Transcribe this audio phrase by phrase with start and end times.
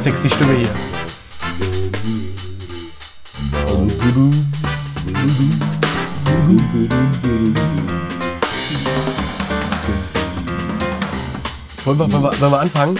[0.00, 0.68] Sexy Stimme hier.
[11.84, 12.96] Wollen wir, wollen, wir, wollen wir anfangen?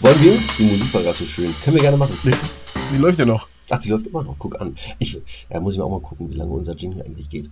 [0.00, 0.38] Wollen wir?
[0.58, 1.54] Die Musik war gerade so schön.
[1.62, 2.18] Können wir gerne machen.
[2.24, 3.53] Die läuft ja noch.
[3.70, 4.36] Ach, die läuft immer noch.
[4.38, 4.76] Guck an.
[4.98, 5.18] Ich,
[5.50, 7.50] ja, muss ich mir auch mal gucken, wie lange unser Jingle eigentlich geht.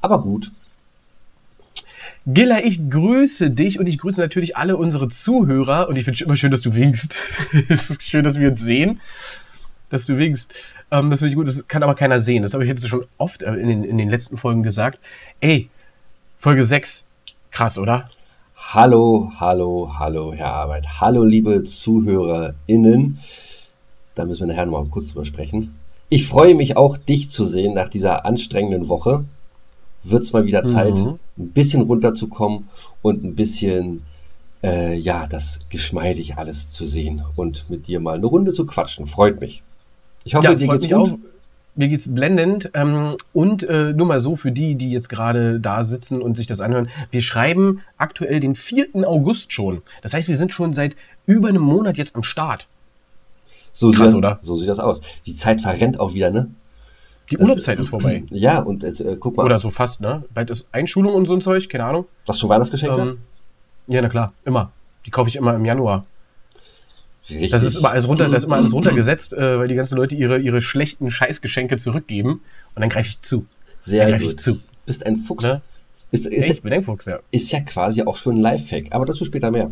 [0.00, 0.50] Aber gut.
[2.26, 5.88] Gilla, ich grüße dich und ich grüße natürlich alle unsere Zuhörer.
[5.88, 7.14] Und ich finde es immer schön, dass du winkst.
[7.68, 9.00] es ist schön, dass wir uns sehen,
[9.90, 10.52] dass du winkst.
[10.90, 11.48] Ähm, das finde ich gut.
[11.48, 12.42] Das kann aber keiner sehen.
[12.42, 14.98] Das habe ich jetzt schon oft äh, in den, in den letzten Folgen gesagt.
[15.40, 15.70] Ey,
[16.38, 17.06] Folge 6.
[17.50, 18.10] Krass, oder?
[18.56, 21.00] Hallo, hallo, hallo, Herr Arbeit.
[21.00, 23.18] Hallo, liebe ZuhörerInnen.
[24.18, 25.74] Da müssen wir nachher noch mal kurz drüber sprechen.
[26.08, 29.24] Ich freue mich auch, dich zu sehen nach dieser anstrengenden Woche.
[30.02, 31.18] Wird es mal wieder Zeit, Mhm.
[31.38, 32.68] ein bisschen runterzukommen
[33.02, 34.02] und ein bisschen,
[34.64, 39.06] äh, ja, das geschmeidig alles zu sehen und mit dir mal eine Runde zu quatschen.
[39.06, 39.62] Freut mich.
[40.24, 40.94] Ich hoffe, Ja, dir geht's gut.
[40.94, 41.18] auch.
[41.76, 42.70] Mir geht's blendend.
[42.74, 46.48] Ähm, und äh, nur mal so für die, die jetzt gerade da sitzen und sich
[46.48, 46.88] das anhören.
[47.12, 48.88] Wir schreiben aktuell den 4.
[49.06, 49.82] August schon.
[50.02, 50.96] Das heißt, wir sind schon seit
[51.26, 52.66] über einem Monat jetzt am Start.
[53.78, 54.40] So Krass, sieht, oder?
[54.42, 55.00] So sieht das aus.
[55.24, 56.50] Die Zeit verrennt auch wieder, ne?
[57.30, 58.24] Die Das- Urlaubszeit ist vorbei.
[58.30, 60.24] Ja, und jetzt, äh, guck mal, Oder so fast, ne?
[60.34, 62.06] Bald ist Einschulung und so ein Zeug, keine Ahnung.
[62.26, 63.00] hast du Weihnachtsgeschenke?
[63.00, 63.18] Ähm,
[63.86, 64.72] ja, na klar, immer.
[65.06, 66.04] Die kaufe ich immer im Januar.
[67.30, 67.52] Richtig.
[67.52, 70.16] Das ist immer alles runter, das ist immer alles runtergesetzt, äh, weil die ganzen Leute
[70.16, 72.40] ihre, ihre schlechten Scheißgeschenke zurückgeben.
[72.74, 73.46] Und dann greife ich zu.
[73.78, 74.40] Sehr dann greife ich gut.
[74.40, 74.60] zu.
[74.86, 75.44] Bist ein Fuchs.
[75.44, 75.60] Ne?
[76.10, 77.20] Ist, ist, ich bin ein Fuchs, ja.
[77.30, 79.70] ist ja quasi auch schon ein Lifehack, aber dazu später mehr.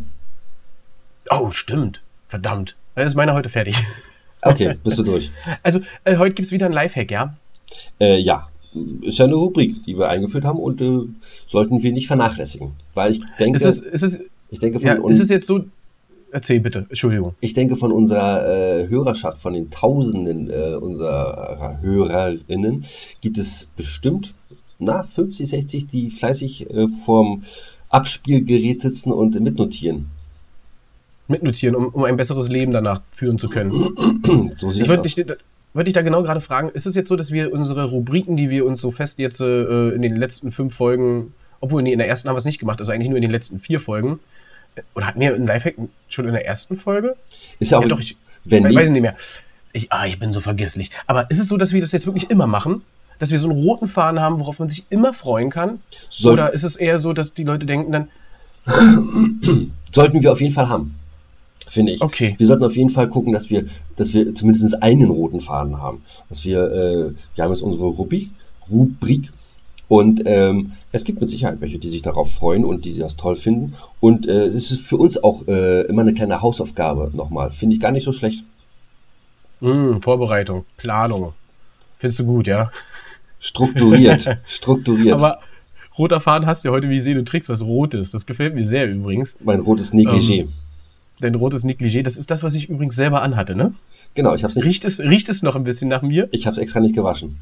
[1.30, 2.02] Oh, stimmt.
[2.28, 2.77] Verdammt.
[2.94, 3.77] Dann ist meiner heute fertig.
[4.42, 5.32] Okay, bist du durch.
[5.64, 7.34] Also, äh, heute gibt's wieder ein Lifehack, ja?
[7.98, 8.48] Äh, ja,
[9.00, 11.00] ist ja eine Rubrik, die wir eingeführt haben und äh,
[11.46, 12.72] sollten wir nicht vernachlässigen.
[12.94, 15.46] Weil ich denke, Ist es, ist es, ich denke von ja, uns, ist es jetzt
[15.46, 15.64] so.
[16.30, 17.34] Erzähl bitte, Entschuldigung.
[17.40, 22.84] ich denke von unserer äh, Hörerschaft, von den Tausenden äh, unserer Hörerinnen,
[23.20, 24.34] gibt es bestimmt
[24.78, 27.45] na 50, 60, die fleißig äh, vorm
[27.89, 30.06] Abspielgerät sitzen und mitnotieren.
[31.29, 33.70] Mitnotieren, um, um ein besseres Leben danach führen zu können.
[34.57, 35.17] So Ich würde dich,
[35.75, 38.48] würd dich da genau gerade fragen, ist es jetzt so, dass wir unsere Rubriken, die
[38.51, 42.09] wir uns so fest jetzt äh, in den letzten fünf Folgen, obwohl nee, in der
[42.09, 44.20] ersten haben wir es nicht gemacht, also eigentlich nur in den letzten vier Folgen,
[44.77, 45.75] äh, oder hatten wir einen Lifehack
[46.09, 47.17] schon in der ersten Folge?
[47.58, 49.17] Ist ja auch, Ja, doch, ich wenn we- nie, weiß nicht mehr.
[49.73, 50.91] Ich, ah, ich bin so vergesslich.
[51.07, 52.83] Aber ist es so, dass wir das jetzt wirklich immer machen?
[53.19, 55.81] Dass wir so einen roten Faden haben, worauf man sich immer freuen kann?
[56.08, 58.08] Soll- Oder ist es eher so, dass die Leute denken dann,
[59.93, 60.95] sollten wir auf jeden Fall haben.
[61.68, 62.02] Finde ich.
[62.02, 62.34] Okay.
[62.38, 63.64] Wir sollten auf jeden Fall gucken, dass wir,
[63.96, 66.02] dass wir zumindest einen roten Faden haben.
[66.28, 68.30] Dass wir, äh, wir haben jetzt unsere Rubrik,
[68.70, 69.32] Rubrik
[69.88, 73.36] und ähm, es gibt mit Sicherheit welche, die sich darauf freuen und die das toll
[73.36, 73.74] finden.
[74.00, 77.50] Und äh, es ist für uns auch äh, immer eine kleine Hausaufgabe nochmal.
[77.52, 78.44] Finde ich gar nicht so schlecht.
[79.60, 81.34] hm, Vorbereitung, Planung.
[81.98, 82.70] Findest du gut, ja?
[83.38, 84.38] Strukturiert.
[84.46, 85.14] strukturiert.
[85.14, 85.40] Aber
[85.96, 88.10] roter Faden hast du ja heute, wie ich sehe, du trägst was Rotes.
[88.10, 89.36] Das gefällt mir sehr übrigens.
[89.44, 90.40] mein rotes Negligé.
[90.40, 90.48] Ähm,
[91.20, 93.74] Dein rotes Negligé, das ist das, was ich übrigens selber anhatte, ne?
[94.14, 96.28] genau, ich habe es nicht Riecht es, riecht es noch ein bisschen nach mir?
[96.32, 97.38] Ich habe es extra nicht gewaschen.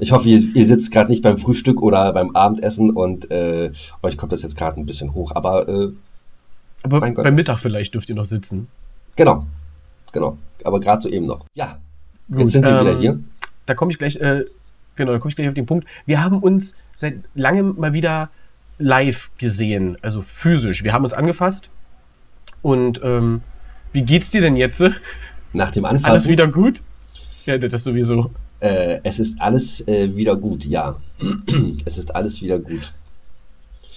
[0.00, 3.70] Ich hoffe, ihr, ihr sitzt gerade nicht beim Frühstück oder beim Abendessen und äh,
[4.02, 5.32] euch kommt das jetzt gerade ein bisschen hoch.
[5.34, 5.88] Aber äh,
[6.82, 8.66] Aber Mein Gott, beim Mittag vielleicht dürft ihr noch sitzen.
[9.14, 9.46] genau,
[10.12, 10.38] genau.
[10.64, 11.44] Aber gerade so eben noch.
[11.54, 11.78] Ja,
[12.28, 13.20] Gut, jetzt sind wir ähm, wieder hier.
[13.66, 14.44] Da komme ich gleich, äh,
[14.96, 15.86] genau, da komme ich gleich auf den Punkt.
[16.04, 18.28] Wir haben uns seit langem mal wieder
[18.78, 20.82] live gesehen, also physisch.
[20.82, 21.68] Wir haben uns angefasst.
[22.62, 23.42] Und ähm,
[23.92, 24.82] wie geht's dir denn jetzt?
[25.52, 26.80] Nach dem Alles Anfassen, wieder gut?
[27.44, 28.30] Ja, das sowieso.
[28.60, 30.96] äh, es ist alles äh, wieder gut, ja.
[31.84, 32.92] es ist alles wieder gut.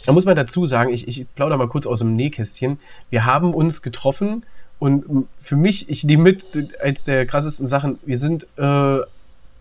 [0.06, 2.78] Da muss man dazu sagen, ich, ich plaudere mal kurz aus dem Nähkästchen.
[3.10, 4.44] Wir haben uns getroffen
[4.78, 6.46] und für mich, ich nehme mit,
[6.82, 9.00] als der krassesten Sachen, wir sind, äh,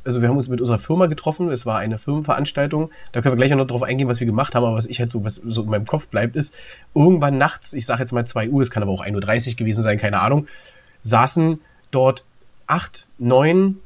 [0.05, 3.37] also wir haben uns mit unserer Firma getroffen, es war eine Firmenveranstaltung, da können wir
[3.37, 5.37] gleich auch noch drauf eingehen, was wir gemacht haben, aber was ich halt so, was
[5.37, 6.55] so in meinem Kopf bleibt, ist,
[6.95, 9.83] irgendwann nachts, ich sage jetzt mal 2 Uhr, es kann aber auch 1.30 Uhr gewesen
[9.83, 10.47] sein, keine Ahnung,
[11.03, 11.61] saßen
[11.91, 12.25] dort
[12.67, 13.79] acht, neun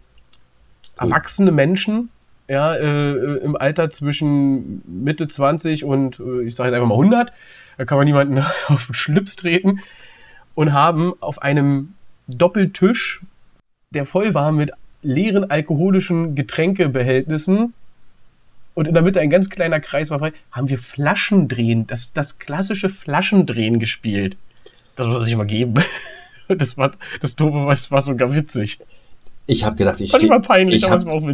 [1.01, 1.11] Cool.
[1.11, 2.11] erwachsene Menschen,
[2.49, 6.95] ja, äh, äh, im Alter zwischen Mitte 20 und äh, ich sage jetzt einfach mal
[6.95, 7.33] 100,
[7.77, 8.39] da kann man niemanden
[8.69, 9.81] auf den Schlips treten.
[10.55, 11.95] Und haben auf einem
[12.27, 13.21] Doppeltisch,
[13.95, 14.73] der voll war mit
[15.09, 17.73] leeren alkoholischen Getränkebehältnissen
[18.75, 22.39] und in der Mitte ein ganz kleiner Kreis war frei, haben wir Flaschendrehen, das, das
[22.39, 24.37] klassische Flaschendrehen gespielt.
[24.97, 25.75] Das muss man sich mal geben.
[26.51, 28.79] Das war, das Dope war, war sogar witzig.
[29.47, 30.23] Ich habe gedacht, ich stehe.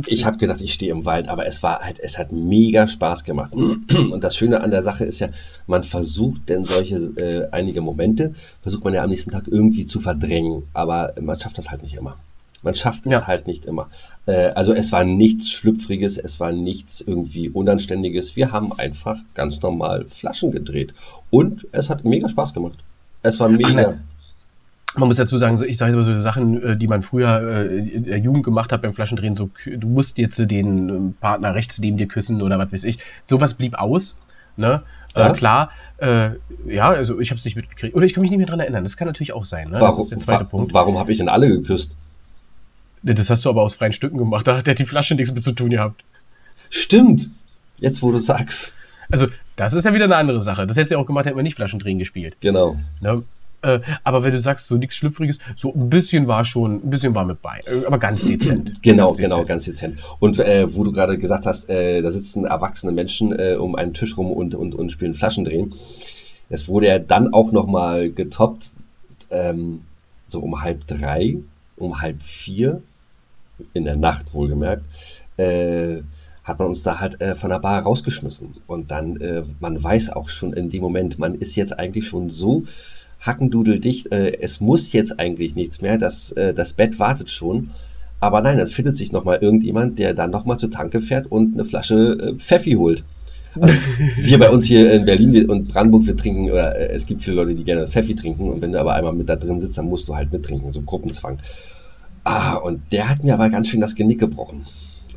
[0.09, 3.23] ich hab, gedacht, ich stehe im Wald, aber es war halt, es hat mega Spaß
[3.23, 3.53] gemacht.
[3.55, 5.29] Und das Schöne an der Sache ist ja,
[5.69, 10.01] man versucht denn solche äh, einige Momente, versucht man ja am nächsten Tag irgendwie zu
[10.01, 12.17] verdrängen, aber man schafft das halt nicht immer.
[12.65, 13.27] Man schafft es ja.
[13.27, 13.89] halt nicht immer.
[14.27, 18.37] Äh, also es war nichts Schlüpfriges, es war nichts irgendwie Unanständiges.
[18.37, 20.95] Wir haben einfach ganz normal Flaschen gedreht.
[21.31, 22.79] Und es hat mega Spaß gemacht.
[23.23, 23.99] Es war mega.
[24.97, 28.05] Man muss dazu sagen, ich sage immer so Sachen, äh, die man früher äh, in
[28.05, 31.97] der Jugend gemacht hat beim Flaschendrehen, so du musst jetzt den ähm, Partner rechts neben
[31.97, 32.99] dir küssen oder was weiß ich.
[33.27, 34.19] Sowas blieb aus.
[34.57, 34.83] Ne?
[35.15, 35.31] Äh, ja.
[35.31, 36.31] Äh, klar, äh,
[36.67, 37.95] ja, also ich habe es nicht mitgekriegt.
[37.95, 38.85] Oder ich kann mich nicht mehr dran erinnern.
[38.85, 39.71] Das kann natürlich auch sein.
[39.71, 39.81] Ne?
[39.81, 40.75] Warum, das ist der zweite wa Punkt.
[40.75, 41.97] Warum habe ich denn alle geküsst?
[43.05, 44.47] Das hast du aber aus freien Stücken gemacht.
[44.47, 46.05] Da hat der die Flasche nichts mit zu tun gehabt.
[46.71, 47.29] Stimmt.
[47.79, 48.75] Jetzt, wo du sagst.
[49.11, 50.67] Also, das ist ja wieder eine andere Sache.
[50.67, 52.37] Das hätte sie auch gemacht, hätten wir nicht Flaschendrehen gespielt.
[52.41, 52.77] Genau.
[53.01, 53.23] Ne?
[53.65, 57.15] Äh, aber wenn du sagst, so nichts Schlüpfriges, so ein bisschen war schon, ein bisschen
[57.15, 57.61] war mit bei.
[57.67, 58.75] Äh, aber ganz dezent.
[58.83, 59.49] Genau, ganz genau, dezent.
[59.49, 60.01] ganz dezent.
[60.19, 63.95] Und äh, wo du gerade gesagt hast, äh, da sitzen erwachsene Menschen äh, um einen
[63.95, 65.73] Tisch rum und, und, und spielen Flaschendrehen.
[66.51, 68.71] Es wurde ja dann auch nochmal getoppt,
[69.31, 69.83] ähm,
[70.29, 71.39] so um halb drei,
[71.77, 72.83] um halb vier,
[73.73, 74.85] in der Nacht wohlgemerkt,
[75.37, 75.99] äh,
[76.45, 78.55] hat man uns da halt äh, von der Bar rausgeschmissen.
[78.67, 82.29] Und dann, äh, man weiß auch schon in dem Moment, man ist jetzt eigentlich schon
[82.31, 82.65] so
[83.21, 87.71] hackendudeldicht, äh, es muss jetzt eigentlich nichts mehr, das, äh, das Bett wartet schon.
[88.21, 91.65] Aber nein, dann findet sich nochmal irgendjemand, der dann nochmal zur Tanke fährt und eine
[91.65, 93.05] Flasche äh, Pfeffi holt.
[93.61, 93.75] Also
[94.17, 97.37] wir bei uns hier in Berlin und Brandenburg, wir trinken, oder äh, es gibt viele
[97.37, 99.87] Leute, die gerne Pfeffi trinken und wenn du aber einmal mit da drin sitzt, dann
[99.87, 101.39] musst du halt mittrinken, so Gruppenzwang.
[102.25, 104.65] Ah, und der hat mir aber ganz schön das Genick gebrochen.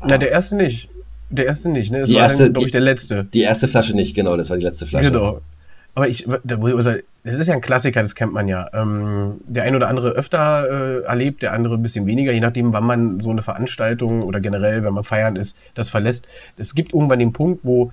[0.00, 0.06] Ah.
[0.10, 0.88] Na, der erste nicht.
[1.30, 2.00] Der erste nicht, ne?
[2.00, 3.24] Das die war erste, glaube ich, der letzte.
[3.24, 5.10] Die erste Flasche nicht, genau, das war die letzte Flasche.
[5.10, 5.40] Genau.
[5.94, 8.68] Aber ich, das ist ja ein Klassiker, das kennt man ja.
[8.72, 12.72] Ähm, der ein oder andere öfter äh, erlebt, der andere ein bisschen weniger, je nachdem,
[12.72, 16.28] wann man so eine Veranstaltung oder generell, wenn man feiern ist, das verlässt.
[16.56, 17.92] Es gibt irgendwann den Punkt, wo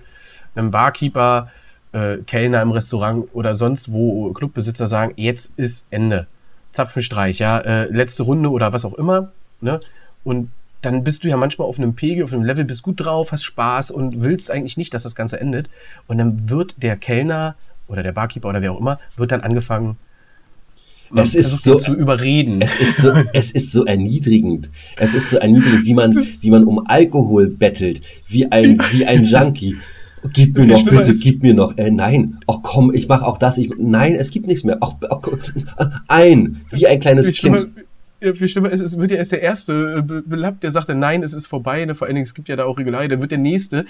[0.54, 1.50] ein Barkeeper,
[1.94, 6.28] äh, Kellner im Restaurant oder sonst wo Clubbesitzer sagen, jetzt ist Ende.
[6.76, 9.32] Zapfenstreich, ja, äh, letzte Runde oder was auch immer.
[9.62, 9.80] Ne?
[10.24, 10.50] Und
[10.82, 13.44] dann bist du ja manchmal auf einem Pegel, auf einem Level, bist gut drauf, hast
[13.44, 15.70] Spaß und willst eigentlich nicht, dass das Ganze endet.
[16.08, 17.56] Und dann wird der Kellner
[17.88, 19.98] oder der Barkeeper oder wer auch immer, wird dann angefangen,
[21.16, 22.60] es ist so zu überreden.
[22.62, 24.70] Es ist so, es ist so erniedrigend.
[24.98, 29.24] Es ist so erniedrigend, wie man, wie man um Alkohol bettelt, wie ein, wie ein
[29.24, 29.76] Junkie.
[30.34, 31.78] Gib mir noch, bitte, gib mir noch.
[31.78, 33.58] Äh, nein, ach komm, ich mach auch das.
[33.58, 34.78] Ich, nein, es gibt nichts mehr.
[34.82, 35.20] Ach, ach,
[36.08, 37.68] ein, wie ein kleines Kind.
[38.22, 41.22] Ja, viel schlimmer ist, es wird ja erst der Erste äh, belappt, der sagt, nein,
[41.22, 41.84] es ist vorbei.
[41.86, 41.96] Ne?
[41.96, 43.10] Vor allen Dingen, es gibt ja da auch Regularien.
[43.10, 43.86] Dann wird der Nächste,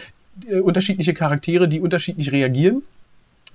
[0.50, 2.84] äh, unterschiedliche Charaktere, die unterschiedlich reagieren.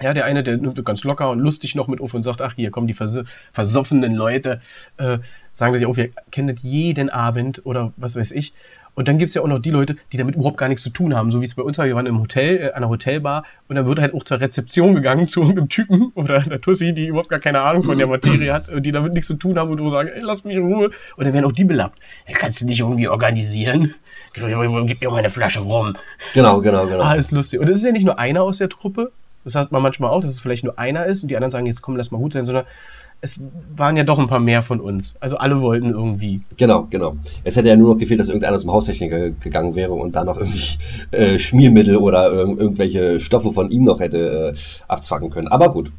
[0.00, 2.54] Ja, der eine, der nimmt ganz locker und lustig noch mit auf und sagt, ach,
[2.54, 3.18] hier kommen die vers
[3.52, 4.62] versoffenen Leute,
[4.96, 5.18] äh,
[5.52, 8.54] sagen sich auch, wir kennen das jeden Abend oder was weiß ich.
[9.00, 11.14] Und dann gibt's ja auch noch die Leute, die damit überhaupt gar nichts zu tun
[11.14, 11.86] haben, so wie es bei uns war.
[11.86, 14.94] Wir waren im Hotel, äh, an einer Hotelbar und dann wird halt auch zur Rezeption
[14.94, 18.52] gegangen zu irgendeinem Typen oder einer Tussi, die überhaupt gar keine Ahnung von der Materie
[18.52, 20.66] hat und die damit nichts zu tun haben und du sagen, ey, lass mich in
[20.66, 20.90] Ruhe.
[21.16, 21.98] Und dann werden auch die belappt.
[22.26, 23.94] Hey, kannst du nicht irgendwie organisieren?
[24.34, 25.96] Gib mir mal eine Flasche rum.
[26.34, 27.02] Genau, genau, genau.
[27.02, 27.58] Ah, ist lustig.
[27.58, 29.12] Und es ist ja nicht nur einer aus der Truppe,
[29.44, 31.64] das hat man manchmal auch, dass es vielleicht nur einer ist und die anderen sagen,
[31.64, 32.66] jetzt komm, lass mal gut sein, sondern
[33.22, 33.40] es
[33.76, 35.14] waren ja doch ein paar mehr von uns.
[35.20, 36.40] Also alle wollten irgendwie.
[36.56, 37.16] Genau, genau.
[37.44, 40.38] Es hätte ja nur noch gefehlt, dass irgendeiner zum Haustechniker gegangen wäre und da noch
[40.38, 40.78] irgendwie
[41.10, 44.58] äh, Schmiermittel oder ir irgendwelche Stoffe von ihm noch hätte äh,
[44.88, 45.48] abzwacken können.
[45.48, 45.92] Aber gut.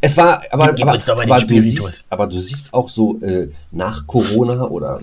[0.00, 4.64] Es war, aber, aber, aber, du, siehst, aber du siehst auch so äh, nach Corona
[4.64, 5.00] oder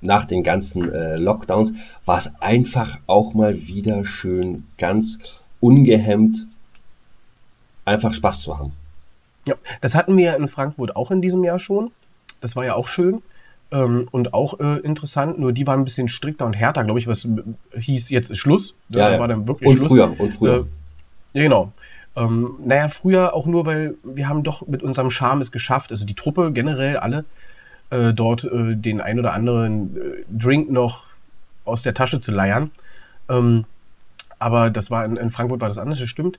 [0.00, 1.74] nach den ganzen äh, Lockdowns
[2.04, 5.18] war es einfach auch mal wieder schön ganz
[5.60, 6.46] ungehemmt
[7.84, 8.72] einfach Spaß zu haben.
[9.46, 11.90] Ja, das hatten wir in Frankfurt auch in diesem Jahr schon.
[12.40, 13.22] Das war ja auch schön
[13.72, 15.38] ähm, und auch äh, interessant.
[15.38, 17.26] Nur die waren ein bisschen strikter und härter, glaube ich, was
[17.78, 18.74] hieß, jetzt ist Schluss.
[18.88, 19.18] Ja, ja.
[19.18, 19.88] war dann wirklich und Schluss.
[19.88, 20.66] Früher, und früher.
[21.34, 21.72] Äh, ja, genau.
[22.16, 26.04] Ähm, naja, früher auch nur, weil wir haben doch mit unserem Charme es geschafft, also
[26.04, 27.24] die Truppe generell alle,
[27.90, 31.06] äh, dort äh, den ein oder anderen äh, Drink noch
[31.64, 32.72] aus der Tasche zu leiern.
[33.28, 33.64] Ähm,
[34.38, 36.38] aber das war in, in, Frankfurt war das anders, das stimmt.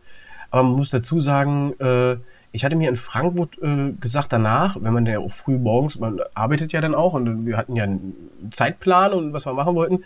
[0.49, 2.17] Aber man muss dazu sagen, äh,
[2.51, 6.19] ich hatte mir in Frankfurt äh, gesagt danach, wenn man ja auch früh morgens, man
[6.33, 8.13] arbeitet ja dann auch und wir hatten ja einen
[8.51, 10.03] Zeitplan und was wir machen wollten,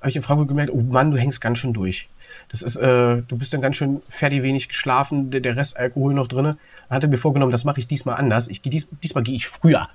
[0.00, 2.08] habe ich in Frankfurt gemerkt, oh Mann, du hängst ganz schön durch.
[2.50, 6.14] Das ist, äh, du bist dann ganz schön fertig wenig geschlafen, der, der Rest Alkohol
[6.14, 6.44] noch drin.
[6.44, 6.56] Dann
[6.96, 8.48] hat er mir vorgenommen, das mache ich diesmal anders.
[8.48, 9.88] Ich dies, diesmal gehe ich früher.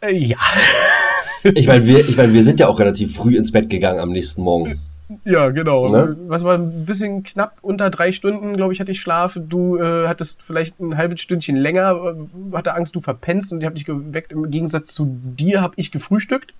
[0.00, 0.38] Äh, ja.
[1.42, 4.10] ich meine, wir, ich mein, wir sind ja auch relativ früh ins Bett gegangen am
[4.10, 4.80] nächsten Morgen.
[5.24, 5.88] Ja, genau.
[5.88, 6.16] Ne?
[6.26, 9.38] Was war ein bisschen knapp unter drei Stunden, glaube ich, hatte ich Schlaf.
[9.48, 13.66] Du äh, hattest vielleicht ein halbes Stündchen länger, äh, hatte Angst, du verpennst und ich
[13.66, 14.32] habe dich geweckt.
[14.32, 16.54] Im Gegensatz zu dir habe ich gefrühstückt.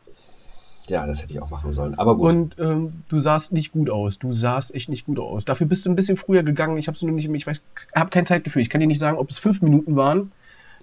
[0.88, 1.94] Ja, das hätte ich auch machen sollen.
[1.97, 2.30] Aber gut.
[2.30, 4.18] Und ähm, du sahst nicht gut aus.
[4.18, 5.44] Du sahst echt nicht gut aus.
[5.44, 6.76] Dafür bist du ein bisschen früher gegangen.
[6.76, 7.61] Ich habe nur nicht, ich weiß,
[7.94, 8.62] habe kein Zeitgefühl.
[8.62, 10.32] Ich kann dir nicht sagen, ob es fünf Minuten waren,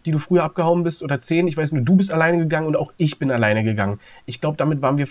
[0.05, 1.47] die du früher abgehauen bist oder zehn.
[1.47, 3.99] Ich weiß nur, du bist alleine gegangen und auch ich bin alleine gegangen.
[4.25, 5.07] Ich glaube, damit waren wir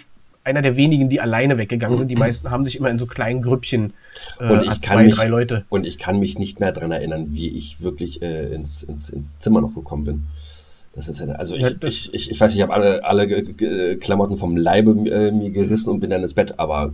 [0.48, 2.08] einer der wenigen, die alleine weggegangen sind.
[2.08, 3.92] Die meisten haben sich immer in so kleinen Grüppchen
[4.40, 5.64] äh, und ich zwei, mich, drei Leute.
[5.68, 9.38] Und ich kann mich nicht mehr daran erinnern, wie ich wirklich äh, ins, ins, ins
[9.38, 10.24] Zimmer noch gekommen bin.
[10.94, 13.44] Das ist ja, also ich, ja, ich, ich, ich weiß, ich habe alle, alle
[13.98, 16.92] Klamotten vom Leibe äh, mir gerissen und bin dann ins Bett, aber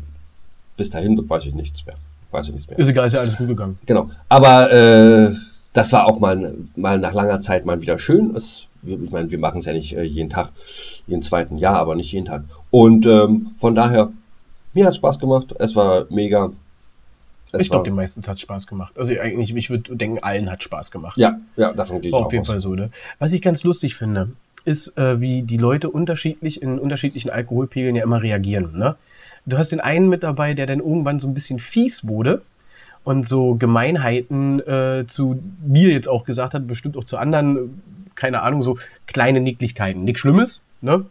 [0.76, 1.94] bis dahin weiß ich nichts mehr.
[2.30, 2.78] Weiß ich nichts mehr.
[2.78, 3.78] Ist egal, ist ja alles gut gegangen.
[3.86, 4.10] Genau.
[4.28, 5.34] Aber äh,
[5.72, 8.34] das war auch mal, mal nach langer Zeit mal wieder schön.
[8.36, 10.50] Es, ich meine, wir machen es ja nicht äh, jeden Tag,
[11.06, 12.44] jeden zweiten Jahr, aber nicht jeden Tag.
[12.74, 14.10] Und ähm, von daher,
[14.72, 15.54] mir hat es Spaß gemacht.
[15.60, 16.50] Es war mega.
[17.52, 18.92] Es ich glaube, den meisten hat es Spaß gemacht.
[18.98, 21.16] Also eigentlich, ich würde denken, allen hat Spaß gemacht.
[21.16, 22.90] Ja, ja, davon gehe ich Auf jeden Fall so, ne?
[23.20, 24.30] Was ich ganz lustig finde,
[24.64, 28.72] ist, äh, wie die Leute unterschiedlich in unterschiedlichen Alkoholpegeln ja immer reagieren.
[28.76, 28.96] Ne?
[29.46, 32.42] Du hast den einen mit dabei, der dann irgendwann so ein bisschen fies wurde
[33.04, 37.80] und so Gemeinheiten äh, zu mir jetzt auch gesagt hat, bestimmt auch zu anderen,
[38.16, 40.02] keine Ahnung, so kleine Nicklichkeiten.
[40.02, 41.04] Nichts Schlimmes, ne?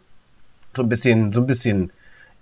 [0.76, 1.90] So ein bisschen, so ein bisschen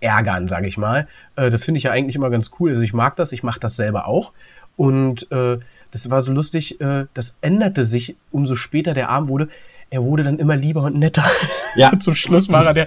[0.00, 1.06] ärgern, sage ich mal.
[1.36, 2.70] Äh, das finde ich ja eigentlich immer ganz cool.
[2.70, 4.32] Also ich mag das, ich mache das selber auch.
[4.76, 5.58] Und äh,
[5.90, 9.48] das war so lustig, äh, das änderte sich, umso später der Abend wurde.
[9.92, 11.24] Er wurde dann immer lieber und netter.
[11.74, 11.90] Ja.
[11.98, 12.86] Zum Schluss war er der,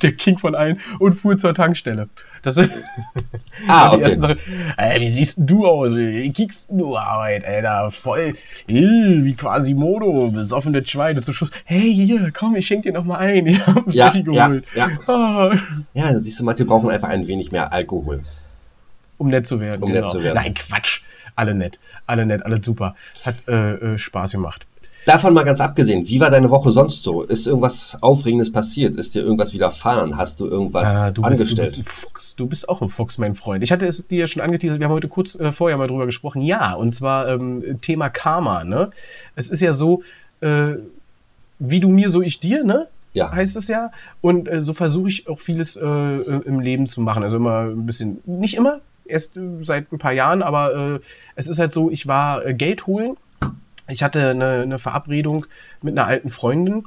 [0.00, 2.08] der King von allen und fuhr zur Tankstelle.
[2.40, 2.70] Das ist
[3.68, 3.96] ah, okay.
[3.98, 4.38] die ersten Sache.
[4.78, 5.94] Äh, wie siehst du aus?
[5.94, 7.90] Wie kickst du Arbeit, Alter?
[7.90, 8.32] Voll
[8.66, 11.20] wie quasi Modo, besoffene Schweine.
[11.20, 13.46] Zum Schluss, hey, hier, komm, ich schenk dir noch mal ein.
[13.46, 14.64] Ich hab ja, geholt.
[14.74, 14.98] Ja, ja.
[15.06, 15.54] Ah.
[15.92, 18.22] ja, siehst du, manche brauchen einfach ein wenig mehr Alkohol.
[19.18, 19.82] Um nett zu werden.
[19.82, 20.06] Um genau.
[20.06, 20.36] nett zu werden.
[20.36, 21.02] Nein, Quatsch.
[21.36, 21.78] Alle nett.
[22.06, 22.96] Alle nett, alle super.
[23.22, 24.64] Hat äh, äh, Spaß gemacht.
[25.06, 27.22] Davon mal ganz abgesehen, wie war deine Woche sonst so?
[27.22, 28.96] Ist irgendwas Aufregendes passiert?
[28.96, 30.16] Ist dir irgendwas widerfahren?
[30.16, 31.72] Hast du irgendwas ah, du bist, angestellt?
[31.72, 32.36] Du bist, Fuchs.
[32.36, 33.62] du bist auch ein Fuchs, mein Freund.
[33.62, 36.06] Ich hatte es dir ja schon angeteasert, wir haben heute kurz äh, vorher mal drüber
[36.06, 36.40] gesprochen.
[36.40, 38.64] Ja, und zwar ähm, Thema Karma.
[38.64, 38.90] Ne?
[39.36, 40.02] Es ist ja so,
[40.40, 40.74] äh,
[41.58, 42.88] wie du mir, so ich dir, ne?
[43.12, 43.30] Ja.
[43.30, 43.92] heißt es ja.
[44.22, 47.22] Und äh, so versuche ich auch vieles äh, im Leben zu machen.
[47.22, 51.00] Also immer ein bisschen, nicht immer, erst äh, seit ein paar Jahren, aber äh,
[51.36, 53.16] es ist halt so, ich war äh, Geld holen
[53.88, 55.46] ich hatte eine, eine Verabredung
[55.82, 56.84] mit einer alten Freundin.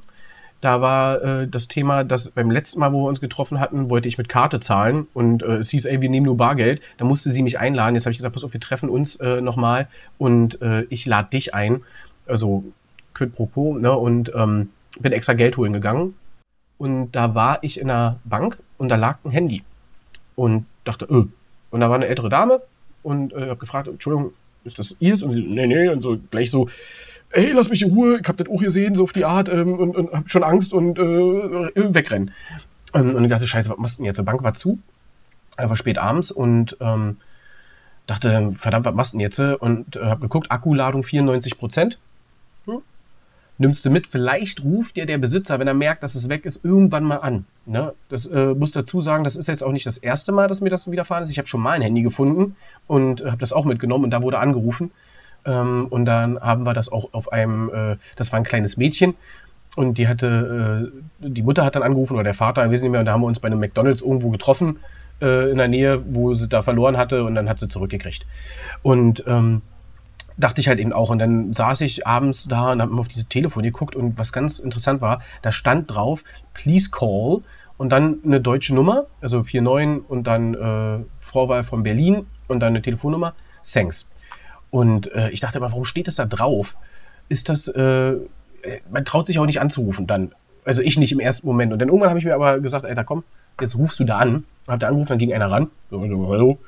[0.60, 4.08] Da war äh, das Thema, dass beim letzten Mal, wo wir uns getroffen hatten, wollte
[4.08, 6.82] ich mit Karte zahlen und äh, es hieß, ey, wir nehmen nur Bargeld.
[6.98, 7.94] Da musste sie mich einladen.
[7.94, 9.88] Jetzt habe ich gesagt, pass auf, wir treffen uns äh, nochmal
[10.18, 11.82] und äh, ich lade dich ein.
[12.26, 12.64] Also
[13.14, 13.96] quid pro quo, ne?
[13.96, 16.16] Und ähm, bin extra Geld holen gegangen.
[16.80, 19.64] Und da war ich in einer Bank und da lag ein Handy.
[20.36, 21.26] Und dachte, öh.
[21.70, 22.62] Und da war eine ältere Dame
[23.04, 24.32] und äh, habe gefragt, Entschuldigung,
[24.68, 25.24] ist das ihrs?
[25.24, 26.70] Und sie, nee, nee, und so gleich so,
[27.32, 29.74] ey, lass mich in Ruhe, ich hab das auch gesehen, so auf die Art, ähm,
[29.74, 32.32] und, und hab schon Angst und äh, wegrennen.
[32.94, 34.18] Und, und ich dachte, scheiße, was machst du denn jetzt?
[34.18, 34.80] Die Bank war zu,
[35.58, 37.18] war spät abends und ähm,
[38.06, 39.40] dachte, verdammt, was machst du denn jetzt?
[39.40, 41.98] Und äh, hab geguckt, Akkuladung 94 Prozent.
[43.60, 44.08] Nimmst du mit.
[44.08, 47.46] Vielleicht ruft dir der Besitzer, wenn er merkt, dass es weg ist, irgendwann mal an.
[47.66, 47.94] Ne?
[48.10, 50.70] Das äh, muss dazu sagen, das ist jetzt auch nicht das erste Mal, dass mir
[50.70, 51.32] das widerfahren ist.
[51.32, 54.22] Ich habe schon mal ein Handy gefunden und äh, habe das auch mitgenommen und da
[54.22, 54.92] wurde angerufen.
[55.46, 59.16] Ähm, und dann haben wir das auch auf einem, äh, das war ein kleines Mädchen
[59.76, 62.92] und die hatte, äh, die Mutter hat dann angerufen oder der Vater, wir wissen nicht
[62.92, 64.80] mehr, und da haben wir uns bei einem McDonalds irgendwo getroffen
[65.22, 68.26] äh, in der Nähe, wo sie da verloren hatte und dann hat sie zurückgekriegt.
[68.82, 69.62] Und ähm,
[70.38, 71.10] dachte ich halt eben auch.
[71.10, 74.60] Und dann saß ich abends da und habe auf dieses Telefon geguckt und was ganz
[74.60, 77.42] interessant war, da stand drauf, please call
[77.78, 82.70] und dann eine deutsche Nummer, also 49 und dann äh, Vorwahl von Berlin und dann
[82.70, 84.08] eine Telefonnummer, thanks.
[84.70, 86.76] Und äh, ich dachte aber, warum steht das da drauf?
[87.30, 88.16] Ist das, äh,
[88.92, 90.32] man traut sich auch nicht anzurufen dann.
[90.66, 91.72] Also ich nicht im ersten Moment.
[91.72, 93.24] Und dann irgendwann habe ich mir aber gesagt, Alter, komm,
[93.62, 94.44] jetzt rufst du da an.
[94.68, 95.70] Hab da angerufen, dann ging einer ran.
[95.90, 96.60] So, hallo, so,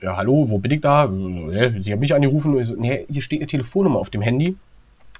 [0.00, 1.06] ja, hallo, wo bin ich da?
[1.06, 2.54] Sie haben mich angerufen.
[2.54, 4.56] Und ich so, nee, hier steht eine Telefonnummer auf dem Handy.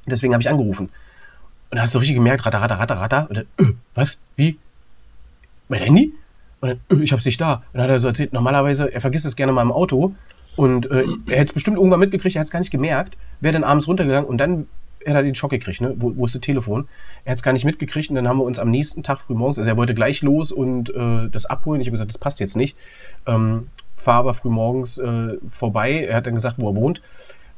[0.07, 0.91] Deswegen habe ich angerufen.
[1.71, 3.27] Und da hast du richtig gemerkt, ratter, ratter, ratter, ratter.
[3.29, 4.19] Und dann, äh, was?
[4.37, 4.59] Wie?
[5.69, 6.13] Mein Handy?
[6.61, 7.55] Und dann, äh, ich hab's nicht da.
[7.55, 10.15] Und dann hat er so erzählt, normalerweise, er vergisst es gerne mal im Auto.
[10.57, 13.17] Und äh, er hätte es bestimmt irgendwann mitgekriegt, er hat es gar nicht gemerkt.
[13.41, 14.67] Wäre dann abends runtergegangen und dann
[15.03, 15.95] er hat den Schock gekriegt, ne?
[15.97, 16.87] Wo, wo ist das Telefon?
[17.25, 19.35] Er hat es gar nicht mitgekriegt und dann haben wir uns am nächsten Tag früh
[19.35, 21.81] morgens, also er wollte gleich los und äh, das abholen.
[21.81, 22.77] Ich habe gesagt, das passt jetzt nicht.
[23.27, 23.69] Ähm,
[24.01, 26.05] fahre aber früh morgens äh, vorbei.
[26.05, 27.03] Er hat dann gesagt, wo er wohnt.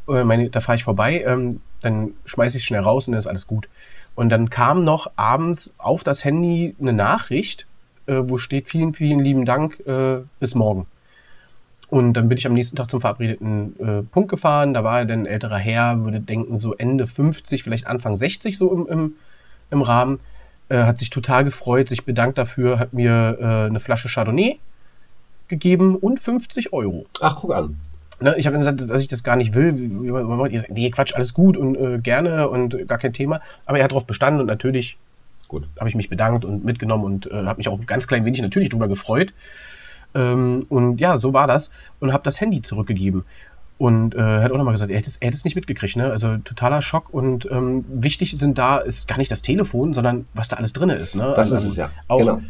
[0.08, 3.26] Äh, meine, da fahre ich vorbei, ähm, dann schmeiße ich schnell raus und dann ist
[3.26, 3.68] alles gut.
[4.14, 7.66] Und dann kam noch abends auf das Handy eine Nachricht,
[8.06, 10.86] äh, wo steht, vielen, vielen lieben Dank, äh, bis morgen.
[11.88, 14.72] Und dann bin ich am nächsten Tag zum verabredeten äh, Punkt gefahren.
[14.72, 18.72] Da war er dann älterer Herr, würde denken, so Ende 50, vielleicht Anfang 60 so
[18.72, 19.14] im, im,
[19.70, 20.20] im Rahmen.
[20.68, 24.58] Äh, hat sich total gefreut, sich bedankt dafür, hat mir äh, eine Flasche Chardonnay
[25.48, 27.06] gegeben und 50 Euro.
[27.20, 27.76] Ach, guck an.
[28.20, 29.72] Ne, ich habe gesagt, dass ich das gar nicht will.
[30.68, 33.40] Nee, Quatsch, alles gut und äh, gerne und gar kein Thema.
[33.66, 34.96] Aber er hat darauf bestanden und natürlich
[35.78, 38.70] habe ich mich bedankt und mitgenommen und äh, habe mich auch ganz klein wenig natürlich
[38.70, 39.34] drüber gefreut.
[40.14, 41.70] Ähm, und ja, so war das
[42.00, 43.24] und habe das Handy zurückgegeben.
[43.78, 45.96] Und äh, hat auch nochmal gesagt, er hätte, es, er hätte es nicht mitgekriegt.
[45.96, 46.10] Ne?
[46.10, 47.12] Also totaler Schock.
[47.12, 50.90] Und ähm, wichtig sind da, ist gar nicht das Telefon, sondern was da alles drin
[50.90, 51.16] ist.
[51.16, 51.24] Ne?
[51.34, 51.90] Das also, ist es ja.
[52.06, 52.40] Auch genau.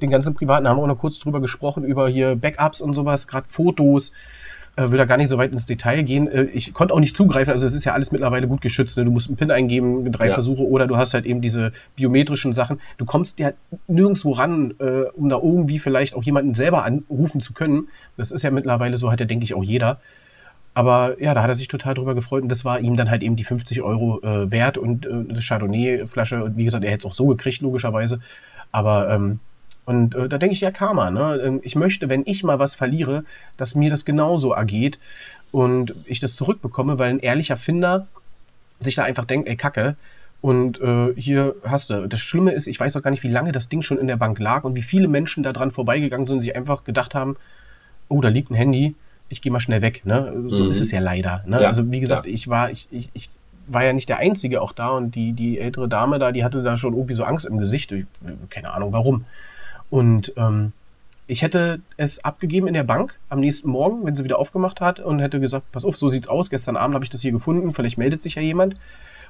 [0.00, 3.26] Den ganzen Privaten haben wir auch noch kurz drüber gesprochen, über hier Backups und sowas,
[3.26, 4.12] gerade Fotos.
[4.78, 6.28] Äh, will da gar nicht so weit ins Detail gehen.
[6.28, 8.96] Äh, ich konnte auch nicht zugreifen, also es ist ja alles mittlerweile gut geschützt.
[8.96, 9.04] Ne?
[9.04, 10.34] Du musst einen PIN eingeben, drei Ja.
[10.34, 12.80] Versuche, oder du hast halt eben diese biometrischen Sachen.
[12.96, 13.50] Du kommst ja
[13.88, 17.88] nirgendwo ran, äh, um da irgendwie vielleicht auch jemanden selber anrufen zu können.
[18.16, 19.98] Das ist ja mittlerweile so, hat ja, denke ich, auch jeder.
[20.74, 23.24] Aber ja, da hat er sich total drüber gefreut und das war ihm dann halt
[23.24, 26.44] eben die 50 Euro äh, wert und äh, eine Chardonnay-Flasche.
[26.44, 28.20] Und wie gesagt, er hätte es auch so gekriegt, logischerweise.
[28.70, 29.40] Aber ähm,
[29.88, 31.10] und äh, da denke ich ja Karma.
[31.10, 31.40] Ne?
[31.44, 33.24] Ähm, Ich möchte, wenn ich mal was verliere,
[33.56, 34.98] dass mir das genauso ergeht
[35.50, 38.06] und ich das zurückbekomme, weil ein ehrlicher Finder
[38.80, 39.96] sich da einfach denkt, ey Kacke.
[40.40, 42.06] Und äh, hier hast du.
[42.06, 44.16] Das Schlimme ist, ich weiß auch gar nicht, wie lange das Ding schon in der
[44.18, 47.36] Bank lag und wie viele Menschen da dran vorbeigegangen sind und sich einfach gedacht haben,
[48.08, 48.94] oh, da liegt ein Handy,
[49.30, 50.02] ich gehe mal schnell weg.
[50.04, 50.32] Ne?
[50.48, 50.70] So Mhm.
[50.70, 51.42] ist es ja leider.
[51.46, 51.60] Ne?
[51.62, 52.32] Ja, also wie gesagt, ja.
[52.32, 53.30] ich war, ich, ich, ich
[53.66, 56.62] war ja nicht der Einzige auch da und die, die ältere Dame da, die hatte
[56.62, 57.90] da schon irgendwie so Angst im Gesicht.
[57.92, 58.04] Ich,
[58.50, 59.24] keine Ahnung warum.
[59.90, 60.72] Und ähm,
[61.26, 64.98] ich hätte es abgegeben in der Bank am nächsten Morgen, wenn sie wieder aufgemacht hat
[64.98, 67.74] und hätte gesagt, pass auf, so sieht's aus, gestern Abend habe ich das hier gefunden,
[67.74, 68.74] vielleicht meldet sich ja jemand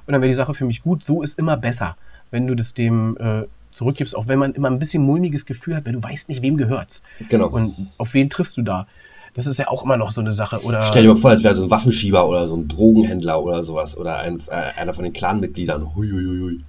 [0.07, 1.03] und dann wäre die Sache für mich gut.
[1.03, 1.97] So ist immer besser,
[2.31, 5.85] wenn du das dem äh, zurückgibst, auch wenn man immer ein bisschen mulmiges Gefühl hat,
[5.85, 7.03] weil du weißt nicht, wem gehört's.
[7.29, 7.47] Genau.
[7.47, 8.87] Und auf wen triffst du da?
[9.35, 10.63] Das ist ja auch immer noch so eine Sache.
[10.63, 13.61] Oder Stell dir mal vor, es wäre so ein Waffenschieber oder so ein Drogenhändler oder
[13.61, 15.95] sowas oder ein, äh, einer von den Clanmitgliedern.
[15.95, 16.59] Hui, hui, hui, hui.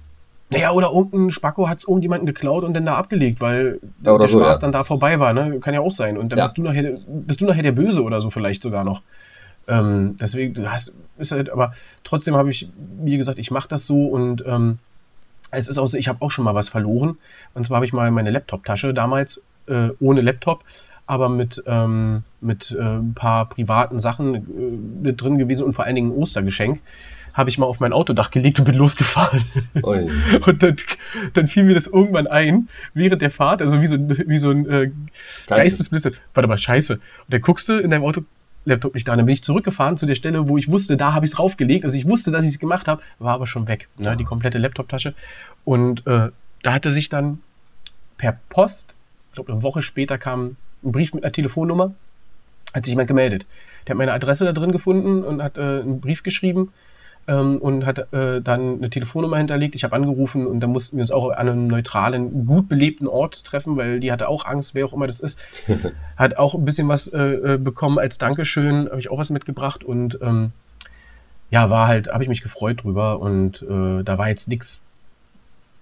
[0.51, 4.27] Naja, oder irgendein Spacko hat es irgendjemanden geklaut und dann da abgelegt, weil Ja, der
[4.27, 4.61] so, Spaß ja.
[4.61, 5.59] dann da vorbei war, ne?
[5.61, 6.17] Kann ja auch sein.
[6.17, 6.45] Und dann Ja.
[6.45, 9.01] bist du nachher, bist du nachher der Böse oder so vielleicht sogar noch.
[9.67, 12.67] Ähm, deswegen, du hast, ist halt, aber trotzdem habe ich
[13.01, 14.79] mir gesagt, ich mache das so und ähm,
[15.51, 17.17] es ist auch so, ich habe auch schon mal was verloren.
[17.53, 20.63] Und zwar habe ich mal meine Laptop-Tasche damals äh, ohne Laptop,
[21.07, 24.39] aber mit, ähm, mit äh, ein paar privaten Sachen äh,
[25.07, 26.79] mit drin gewesen und vor allen Dingen ein Ostergeschenk.
[27.33, 29.43] Habe ich mal auf mein Autodach gelegt und bin losgefahren.
[29.83, 30.09] Ui.
[30.45, 30.75] Und dann,
[31.33, 34.51] dann fiel mir das irgendwann ein, während der Fahrt, also wie so, ein- wie so
[34.51, 34.91] ein äh,
[35.47, 36.09] Geistesblitz.
[36.33, 36.95] Warte mal, scheiße.
[36.95, 38.23] Und dann guckst du in deinem Auto,
[38.65, 39.13] Laptop nicht da.
[39.13, 41.39] Und dann bin ich zurückgefahren zu der Stelle, wo ich wusste, da habe ich es
[41.39, 41.85] raufgelegt.
[41.85, 43.87] Also ich wusste, dass ich es gemacht habe, war aber schon weg.
[43.97, 45.13] Ne, die komplette Laptoptasche.
[45.65, 46.29] Und äh,
[46.63, 47.39] da hatte sich dann
[48.17, 48.93] per Post,
[49.29, 51.93] ich glaube eine Woche später kam ein Brief mit einer Telefonnummer,
[52.73, 53.45] hat sich jemand gemeldet.
[53.87, 56.71] Der hat meine Adresse da drin gefunden und hat äh, einen Brief geschrieben
[57.27, 59.75] ähm, und hat äh, dann eine Telefonnummer hinterlegt.
[59.75, 63.43] Ich habe angerufen und dann mussten wir uns auch an einem neutralen, gut belebten Ort
[63.43, 65.39] treffen, weil die hatte auch Angst, wer auch immer das ist.
[66.17, 69.83] hat auch ein bisschen was äh, äh, bekommen als Dankeschön, habe ich auch was mitgebracht
[69.83, 70.51] und ähm,
[71.51, 74.81] ja, war halt, habe ich mich gefreut drüber und äh, da war jetzt nichts,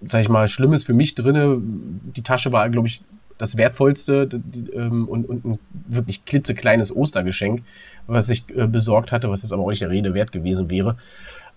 [0.06, 1.58] sag ich mal, Schlimmes für mich drinne.
[1.60, 3.02] Die Tasche war, glaube ich,
[3.40, 7.62] das wertvollste die, ähm, und, und ein wirklich klitzekleines Ostergeschenk,
[8.06, 10.96] was ich äh, besorgt hatte, was jetzt aber auch nicht der Rede wert gewesen wäre.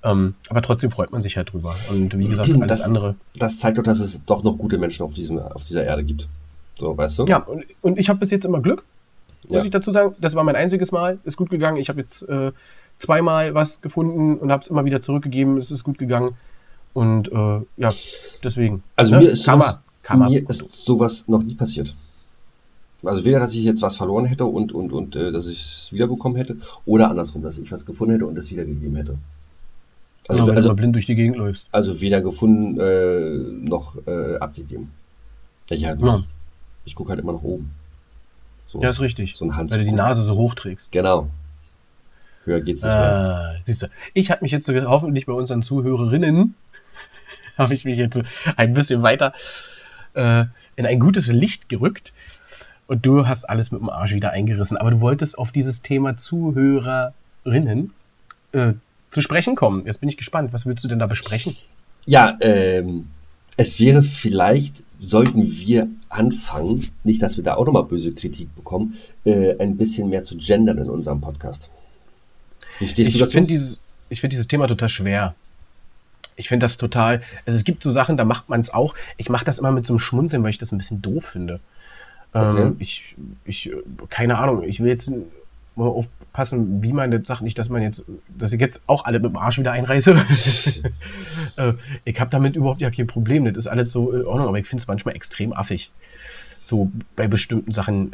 [0.01, 1.75] Ähm, aber trotzdem freut man sich halt drüber.
[1.89, 3.15] Und wie gesagt, alles Das, andere.
[3.37, 6.27] das zeigt doch, dass es doch noch gute Menschen auf, diesem, auf dieser Erde gibt.
[6.79, 7.25] So, weißt du?
[7.25, 8.85] Ja, und, und ich habe bis jetzt immer Glück,
[9.49, 9.65] muss Ja.
[9.65, 10.15] ich dazu sagen.
[10.21, 11.75] Das war mein einziges Mal, ist gut gegangen.
[11.77, 12.51] Ich habe jetzt äh,
[12.97, 15.57] zweimal was gefunden und habe es immer wieder zurückgegeben.
[15.57, 16.35] Es ist gut gegangen.
[16.93, 17.89] Und äh, ja,
[18.41, 18.83] deswegen.
[18.95, 19.21] Also ne?
[19.21, 19.81] mir ist Karma.
[20.03, 20.29] Karma.
[20.29, 21.95] mir ist sowas noch nie passiert.
[23.03, 25.89] Also weder, dass ich jetzt was verloren hätte und, und, und äh, dass ich es
[25.91, 29.17] wiederbekommen hätte, oder andersrum, dass ich was gefunden hätte und es wiedergegeben hätte.
[30.27, 31.65] Also, ja, wenn du also, mal blind durch die Gegend läufst.
[31.71, 34.91] also weder gefunden äh, noch äh, abgegeben.
[35.69, 36.23] Ich, halt, Ja.
[36.85, 37.71] ich gucke halt immer nach oben.
[38.67, 39.35] So, Ja, ist richtig.
[39.35, 39.71] So ein Hans.
[39.71, 40.91] weil du die Nase so hoch trägst.
[40.91, 41.27] Genau.
[42.45, 43.55] Höher geht's nicht mehr.
[43.55, 43.87] Ah, siehst du.
[44.13, 46.55] Ich habe mich jetzt so, hoffentlich bei unseren Zuhörerinnen,
[47.57, 48.21] habe ich mich jetzt so
[48.55, 49.33] ein bisschen weiter
[50.13, 50.45] äh,
[50.75, 52.13] in ein gutes Licht gerückt.
[52.87, 54.77] Und du hast alles mit dem Arsch wieder eingerissen.
[54.77, 57.91] Aber du wolltest auf dieses Thema Zuhörerinnen
[58.51, 58.73] äh,
[59.11, 59.85] zu sprechen kommen.
[59.85, 60.53] Jetzt bin ich gespannt.
[60.53, 61.55] Was willst du denn da besprechen?
[62.05, 63.07] Ja, ähm,
[63.55, 68.95] es wäre vielleicht, sollten wir anfangen, nicht, dass wir da auch nochmal böse Kritik bekommen,
[69.25, 71.69] äh, ein bisschen mehr zu gendern in unserem Podcast.
[72.79, 73.31] Wie stehst du Ich dazu?
[73.31, 75.35] finde dieses, ich find dieses Thema total schwer.
[76.35, 77.21] Ich finde das total.
[77.45, 78.95] Also es gibt so Sachen, da macht man es auch.
[79.17, 81.59] Ich mache das immer mit so einem Schmunzeln, weil ich das ein bisschen doof finde.
[82.33, 82.61] Okay.
[82.61, 83.15] Ähm, ich,
[83.45, 83.75] ich, äh,
[84.09, 85.11] keine Ahnung, ich will jetzt
[85.75, 89.19] mal aufpassen, wie man das sagt, nicht, dass man jetzt, dass ich jetzt auch alle
[89.19, 90.15] mit dem Arsch wieder einreiße.
[91.55, 93.45] Äh, ich habe damit überhaupt ja kein Problem.
[93.45, 95.91] Das ist alles so in Ordnung, aber ich finde es manchmal extrem affig.
[96.63, 98.13] So bei bestimmten Sachen,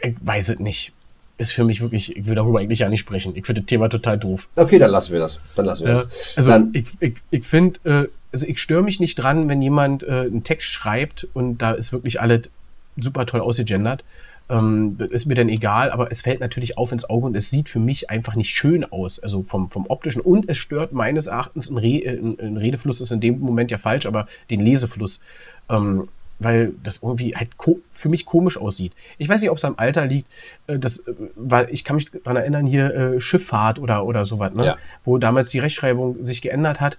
[0.00, 0.92] ich weiß es nicht.
[1.38, 3.32] Ist für mich wirklich, ich will darüber eigentlich ja nicht sprechen.
[3.36, 4.48] Ich finde das Thema total doof.
[4.56, 5.40] Okay, dann lassen wir das.
[5.54, 6.34] Dann lassen wir Ja, das.
[6.36, 10.02] also dann, ich, ich, ich finde, äh, also ich störe mich nicht dran, wenn jemand
[10.02, 12.48] äh, einen Text schreibt und da ist wirklich alles
[12.96, 14.02] super toll ausgegendert.
[14.48, 17.50] Ähm, das ist mir dann egal, aber es fällt natürlich auf ins Auge und es
[17.50, 20.22] sieht für mich einfach nicht schön aus, also vom, vom optischen.
[20.22, 23.70] Und es stört meines Erachtens, ein, Re, äh, ein, ein Redefluss ist in dem Moment
[23.70, 25.20] ja falsch, aber den Lesefluss.
[25.68, 27.50] Ähm, weil das irgendwie halt
[27.90, 28.92] für mich komisch aussieht.
[29.18, 30.28] Ich weiß nicht, ob es am Alter liegt,
[30.66, 34.54] äh, das, äh, weil ich kann mich daran erinnern, hier äh, Schifffahrt oder, oder sowas,
[34.54, 34.66] ne?
[34.66, 34.76] Ja.
[35.04, 36.98] wo damals die Rechtschreibung sich geändert hat,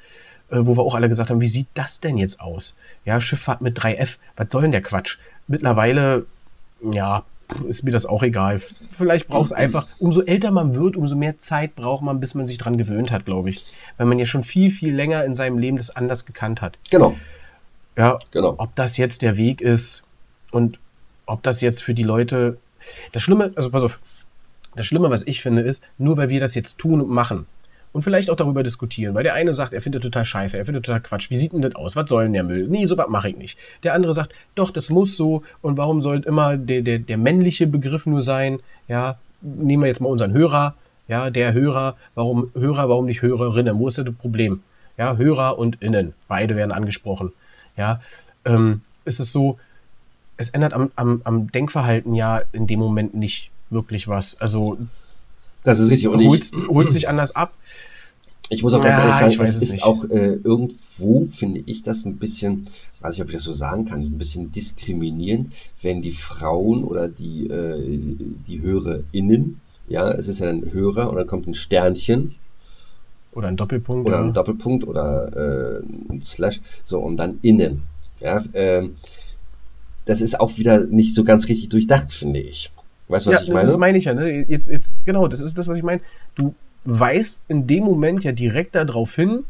[0.49, 2.77] wo wir auch alle gesagt haben, wie sieht das denn jetzt aus?
[3.03, 5.17] Ja, Schifffahrt mit 3F, was soll denn der Quatsch?
[5.47, 6.25] Mittlerweile,
[6.81, 7.25] ja,
[7.67, 8.59] ist mir das auch egal.
[8.59, 12.45] Vielleicht braucht es einfach, umso älter man wird, umso mehr Zeit braucht man, bis man
[12.45, 13.73] sich dran gewöhnt hat, glaube ich.
[13.97, 16.77] Weil man ja schon viel, viel länger in seinem Leben das anders gekannt hat.
[16.89, 17.15] genau,
[17.97, 18.55] Ja, genau.
[18.57, 20.03] ob das jetzt der Weg ist
[20.51, 20.77] und
[21.25, 22.57] ob das jetzt für die Leute.
[23.11, 23.99] Das Schlimme, also pass auf,
[24.75, 27.47] das Schlimme, was ich finde, ist, nur weil wir das jetzt tun und machen
[27.91, 30.85] und vielleicht auch darüber diskutieren, weil der eine sagt, er findet total scheiße, er findet
[30.85, 32.67] total Quatsch, wie sieht denn das aus, was soll denn der Müll?
[32.69, 33.57] Nee, sowas mache ich nicht.
[33.83, 37.65] Der andere sagt, doch, das muss so und warum soll immer der, der, der männliche
[37.65, 38.59] Begriff nur sein?
[38.87, 40.75] Ja, nehmen wir jetzt mal unseren Hörer,
[41.07, 43.79] ja, der Hörer, warum Hörer, warum nicht Hörerinnen?
[43.79, 44.61] Wo ist das Problem?
[44.97, 47.31] Ja, Hörer und Innen, beide werden angesprochen.
[47.77, 48.01] Ja,
[48.45, 49.57] ähm, ist es so,
[50.37, 54.39] es ändert am, am, am Denkverhalten ja in dem Moment nicht wirklich was.
[54.41, 54.77] Also
[55.63, 56.07] Das ist richtig.
[56.09, 57.53] Und holt ich, holt sich anders ab.
[58.49, 59.83] ich muss auch ganz Ja, ehrlich sagen, ich weiß es es ist nicht.
[59.83, 62.67] auch äh, irgendwo, finde ich das ein bisschen,
[63.01, 67.07] weiß ich, ob ich das so sagen kann, ein bisschen diskriminierend, wenn die Frauen oder
[67.09, 67.99] die, äh,
[68.47, 69.59] die HörerInnen,
[69.89, 72.35] ja, es ist ja ein Hörer und dann kommt ein Sternchen
[73.37, 74.07] Oder ein Doppelpunkt.
[74.07, 77.83] oder ein Doppelpunkt oder äh, ein Slash, so und dann innen.
[78.19, 78.95] Ja, ähm,
[80.05, 82.71] das ist auch wieder nicht so ganz richtig durchdacht, finde ich.
[83.09, 83.67] Weißt du, was ja, ich meine?
[83.67, 84.15] Das meine ich ja.
[84.15, 84.45] Ne?
[84.49, 86.01] Jetzt, jetzt, genau, das ist das, was ich meine.
[86.33, 89.43] Du weist in dem Moment ja direkt darauf hin,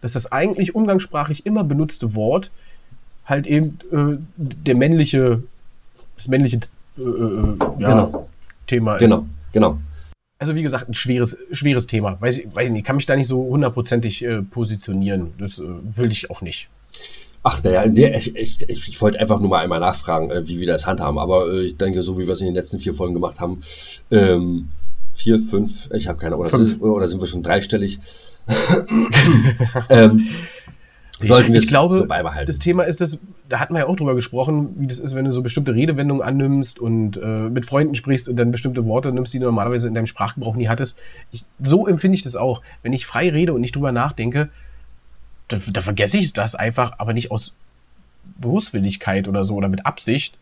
[0.00, 2.50] dass das eigentlich umgangssprachlich immer benutzte Wort
[3.26, 5.40] halt eben äh, der männliche,
[6.16, 6.58] das männliche
[6.98, 8.28] äh, äh, ja, Genau.
[8.66, 9.00] Thema ist.
[9.00, 9.78] genau, genau.
[10.44, 12.20] Also wie gesagt, ein schweres, schweres Thema.
[12.20, 15.32] Weiß ich, weiß ich nicht, kann mich da nicht so hundertprozentig äh, positionieren.
[15.38, 15.62] Das äh,
[15.96, 16.68] will ich auch nicht.
[17.42, 20.86] Ach, naja, ich, ich, ich, wollte einfach nur mal einmal nachfragen, äh, wie wir das
[20.86, 21.18] handhaben.
[21.18, 23.62] Aber äh, ich denke, so wie wir es in den letzten vier Folgen gemacht haben,
[24.10, 24.68] ähm,
[25.14, 26.68] vier, fünf, ich habe keine, oder, Fünf.
[26.68, 28.00] sind, oder sind wir schon dreistellig?
[29.88, 30.28] ähm,
[31.22, 32.46] sollten wir ich es glaube, so beibehalten.
[32.46, 35.24] das Thema ist das, da hatten wir ja auch drüber gesprochen, wie das ist, wenn
[35.24, 39.32] du so bestimmte Redewendungen annimmst und äh, mit Freunden sprichst und dann bestimmte Worte nimmst,
[39.34, 40.98] die du normalerweise in deinem Sprachgebrauch nie hattest.
[41.32, 42.62] Ich, so empfinde ich das auch.
[42.82, 44.48] Wenn ich frei rede und nicht drüber nachdenke,
[45.48, 47.52] da, da vergesse ich das einfach, aber nicht aus
[48.40, 50.36] Berufswilligkeit oder so oder mit Absicht.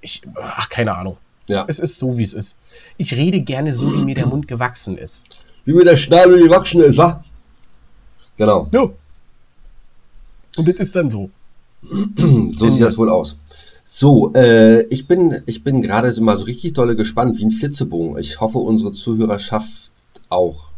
[0.00, 1.16] Ich, ach, keine Ahnung.
[1.48, 1.64] ja.
[1.66, 2.56] Es ist so, wie es ist.
[2.98, 5.26] Ich rede gerne so, wie mir der Mund gewachsen ist.
[5.64, 7.24] Wie mir der Schnabel gewachsen ist, wa?
[8.36, 8.94] Genau, No.
[10.56, 11.30] Und das ist dann so.
[11.82, 13.38] so sieht das wohl aus.
[13.84, 17.50] So, äh, ich bin, ich bin gerade so mal so richtig dolle gespannt, wie ein
[17.50, 18.18] Flitzebogen.
[18.18, 19.90] Ich hoffe, unsere Zuhörerschaft
[20.28, 20.70] auch.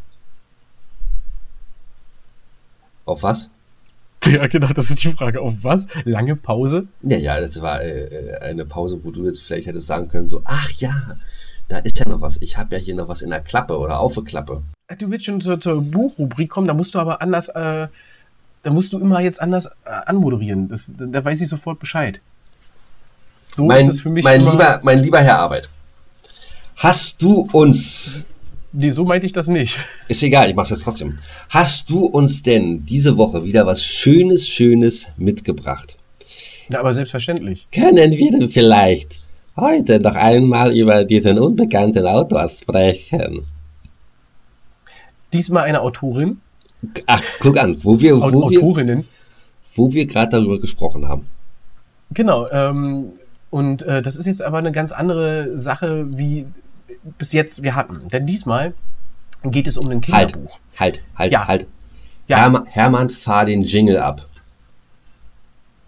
[3.04, 3.50] Auf was?
[4.24, 5.40] Ja, genau, das ist die Frage.
[5.40, 5.88] Auf was?
[6.04, 6.86] Lange Pause?
[7.02, 10.28] Ja, ja, das war äh, äh, eine Pause, wo du jetzt vielleicht hättest sagen können,
[10.28, 11.16] so, ach ja,
[11.68, 12.40] da ist ja noch was.
[12.40, 14.62] Ich habe ja hier noch was in der Klappe oder auf der Klappe.
[14.86, 17.88] Äh, Du willst schon zur, zur Buchrubrik kommen, da musst du aber anders, äh,
[18.62, 19.70] da musst du immer jetzt anders äh,
[20.06, 20.68] anmoderieren.
[20.68, 22.20] Das, da weiß ich sofort Bescheid.
[23.48, 25.68] So Mein, ist es für mich mein, lieber, mein lieber Herr Arbeit,
[26.76, 28.24] hast du uns,
[28.74, 29.78] Nee, so meinte ich das nicht.
[30.08, 31.18] ist egal, ich mach's jetzt trotzdem,
[31.50, 35.98] hast du uns denn diese Woche wieder was Schönes, Schönes mitgebracht?
[36.70, 37.66] Ja, aber selbstverständlich.
[37.70, 39.20] Können wir denn vielleicht
[39.56, 43.46] heute noch einmal über diesen unbekannten Autor sprechen?
[45.34, 46.40] Diesmal eine Autorin,
[47.06, 49.04] Ach, guck an, wo wir, wo wir, Autorinnen.
[49.74, 51.26] wo wir gerade darüber gesprochen haben.
[52.12, 53.12] Genau, ähm,
[53.50, 56.46] und äh, das ist jetzt aber eine ganz andere Sache, wie
[57.18, 58.08] bis jetzt wir hatten.
[58.08, 58.74] Denn diesmal
[59.44, 60.58] geht es um ein Halt, Kinderbuch.
[60.78, 61.46] halt, halt, Ja.
[61.46, 61.66] halt.
[62.28, 62.38] Ja.
[62.38, 64.26] Hermann, Hermann, fahr den Jingle ab.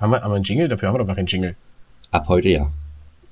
[0.00, 0.68] Haben, wir, haben wir einen Jingle?
[0.68, 1.54] Dafür haben wir doch gar keinen Jingle.
[2.10, 2.68] Ab heute ja.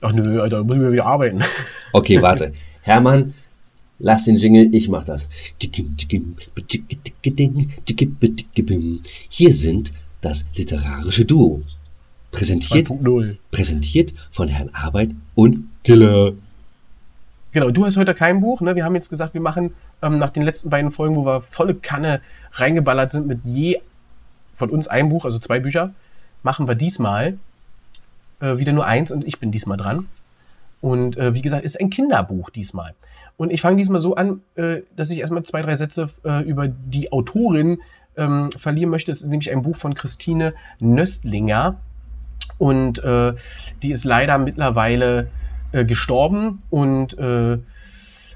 [0.00, 1.42] Ach nö, Alter, da müssen wir wieder arbeiten.
[1.94, 2.52] Okay, warte.
[2.80, 3.34] Hermann,
[3.98, 5.28] lass den Jingle, ich mach das.
[9.28, 11.62] Hier sind das literarische Duo.
[12.30, 13.36] Präsentiert, 2.0.
[13.50, 16.32] präsentiert von Herrn Arbeit und Killer.
[17.52, 18.62] Genau, du hast heute kein Buch.
[18.62, 18.74] Ne?
[18.74, 21.74] Wir haben jetzt gesagt, wir machen ähm, nach den letzten beiden Folgen, wo wir volle
[21.74, 23.80] Kanne reingeballert sind mit je
[24.56, 25.92] von uns ein Buch, also zwei Bücher,
[26.42, 27.38] machen wir diesmal
[28.40, 30.06] äh, wieder nur eins und ich bin diesmal dran.
[30.80, 32.94] Und äh, wie gesagt, ist ein Kinderbuch diesmal.
[33.36, 36.68] Und ich fange diesmal so an, äh, dass ich erstmal zwei, drei Sätze äh, über
[36.68, 37.78] die Autorin
[38.16, 39.10] ähm, verlieren möchte.
[39.10, 41.76] Es ist nämlich ein Buch von Christine Nöstlinger.
[42.58, 43.34] Und äh,
[43.82, 45.28] die ist leider mittlerweile
[45.72, 47.58] äh, gestorben und äh,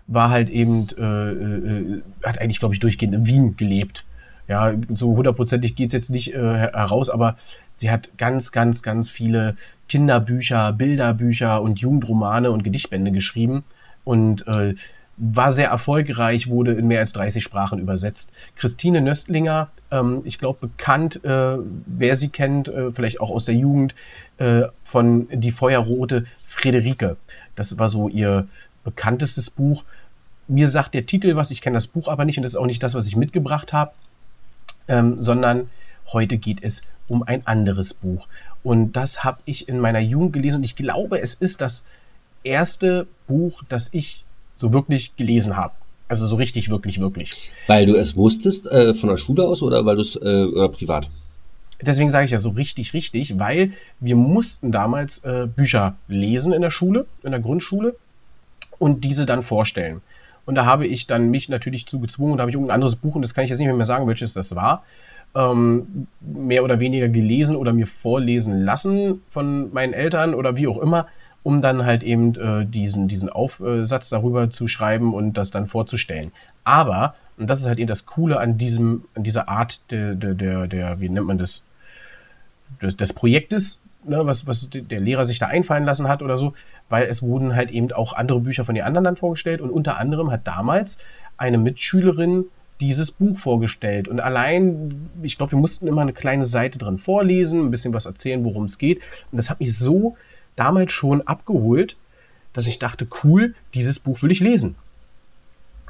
[0.07, 4.05] war halt eben, äh, hat eigentlich, glaube ich, durchgehend in Wien gelebt.
[4.49, 7.37] Ja, so hundertprozentig geht's jetzt nicht heraus, aber
[7.75, 9.57] sie hat ganz, ganz, ganz viele
[9.89, 13.65] Kinderbücher, Bilderbücher und Jugendromane und Gedichtbände geschrieben
[14.07, 14.75] und äh,
[15.19, 18.33] war sehr erfolgreich, wurde in mehr als 30 Sprachen übersetzt.
[18.55, 23.55] Christine Nöstlinger, ähm, ich glaube bekannt, äh, wer sie kennt, äh, vielleicht auch aus der
[23.55, 23.95] Jugend,
[24.39, 27.17] äh, von Die Feuerrote Friederike.
[27.57, 28.47] Das war so ihr
[28.85, 29.85] bekanntestes Buch.
[30.49, 32.67] Mir sagt der Titel was, ich kenne das Buch aber nicht und das ist auch
[32.67, 33.93] nicht das, was ich mitgebracht habe,
[34.87, 35.69] ähm, sondern
[36.13, 38.29] heute geht es um ein anderes Buch.
[38.63, 41.85] Und das habe ich in meiner Jugend gelesen und ich glaube, es ist das
[42.47, 44.25] erste Buch, das ich
[44.57, 45.75] so wirklich gelesen habe.
[46.09, 47.51] Also so richtig, wirklich, wirklich.
[47.67, 50.69] Weil du es musstest äh, von der Schule aus oder weil du es äh, oder
[50.69, 51.09] privat?
[51.83, 56.63] Deswegen sage ich ja so richtig, richtig, weil wir mussten damals äh, Bücher lesen in
[56.63, 57.97] der Schule, in der Grundschule
[58.79, 60.01] und diese dann vorstellen.
[60.47, 62.97] Und da habe ich dann mich natürlich zu gezwungen und da habe ich irgendein anderes
[62.97, 64.85] Buch und das kann ich jetzt nicht mehr sagen, welches das war,
[65.35, 70.79] ähm, mehr oder weniger gelesen oder mir vorlesen lassen von meinen Eltern oder wie auch
[70.79, 71.09] immer
[71.47, 76.33] um dann halt eben äh, diesen, diesen Aufsatz darüber zu schreiben und das dann vorzustellen.
[76.65, 80.35] Aber, und das ist halt eben das Coole an diesem, an dieser Art der, der,
[80.35, 81.63] der, der wie nennt man das,
[82.83, 86.53] des, des Projektes, ne, was, was der Lehrer sich da einfallen lassen hat oder so,
[86.89, 89.99] weil es wurden halt eben auch andere Bücher von den anderen dann vorgestellt und unter
[89.99, 90.99] anderem hat damals
[91.37, 92.47] eine Mitschülerin
[92.81, 94.09] dieses Buch vorgestellt.
[94.09, 98.05] Und allein, ich glaube, wir mussten immer eine kleine Seite drin vorlesen, ein bisschen was
[98.05, 99.01] erzählen, worum es geht.
[99.31, 100.17] Und das hat mich so
[100.57, 101.97] damals schon abgeholt,
[102.53, 104.75] dass ich dachte, cool, dieses Buch will ich lesen.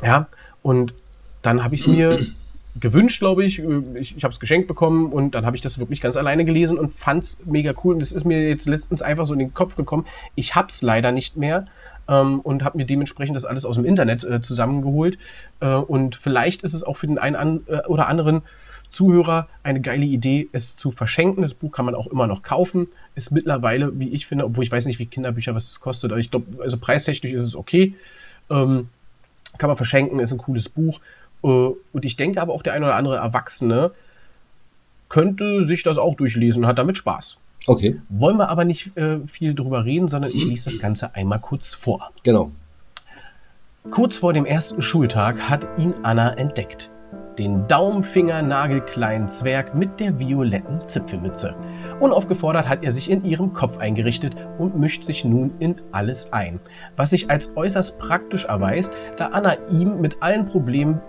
[0.02, 0.26] Ja,
[0.62, 0.92] und
[1.42, 2.18] dann habe ich es mir
[2.80, 3.60] gewünscht, glaube ich.
[3.94, 6.78] Ich, ich habe es geschenkt bekommen und dann habe ich das wirklich ganz alleine gelesen
[6.78, 7.94] und fand es mega cool.
[7.94, 10.06] Und es ist mir jetzt letztens einfach so in den Kopf gekommen.
[10.34, 11.66] Ich habe es leider nicht mehr
[12.08, 15.18] ähm, und habe mir dementsprechend das alles aus dem Internet äh, zusammengeholt.
[15.60, 18.42] Äh, und vielleicht ist es auch für den einen an, äh, oder anderen
[18.90, 21.42] Zuhörer eine geile Idee, es zu verschenken.
[21.42, 22.88] Das Buch kann man auch immer noch kaufen.
[23.14, 26.20] Ist mittlerweile, wie ich finde, obwohl ich weiß nicht, wie Kinderbücher, was das kostet, aber
[26.20, 27.94] ich glaube, also preistechnisch ist es okay.
[28.50, 28.88] Ähm,
[29.58, 31.00] kann man verschenken, ist ein cooles Buch.
[31.42, 33.90] Äh, und ich denke aber auch der ein oder andere Erwachsene
[35.08, 37.38] könnte sich das auch durchlesen und hat damit Spaß.
[37.66, 38.00] Okay.
[38.08, 41.74] Wollen wir aber nicht äh, viel drüber reden, sondern ich lese das Ganze einmal kurz
[41.74, 42.10] vor.
[42.22, 42.50] Genau.
[43.90, 46.90] Kurz vor dem ersten Schultag hat ihn Anna entdeckt
[47.38, 51.54] den Daumenfinger-nagelkleinen Zwerg mit der violetten Zipfelmütze.
[52.00, 56.60] Unaufgefordert hat er sich in ihrem Kopf eingerichtet und mischt sich nun in alles ein,
[56.96, 61.00] was sich als äußerst praktisch erweist, da Anna ihm mit allen Problemen,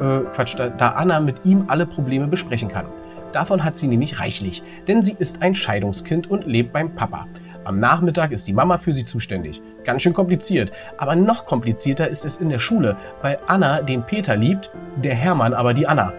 [0.00, 2.86] äh, Quatsch, da, da Anna mit ihm alle Probleme besprechen kann.
[3.32, 7.26] Davon hat sie nämlich reichlich, denn sie ist ein Scheidungskind und lebt beim Papa.
[7.68, 9.60] Am Nachmittag ist die Mama für sie zuständig.
[9.84, 10.72] Ganz schön kompliziert.
[10.96, 15.52] Aber noch komplizierter ist es in der Schule, weil Anna den Peter liebt, der Hermann
[15.52, 16.14] aber die Anna.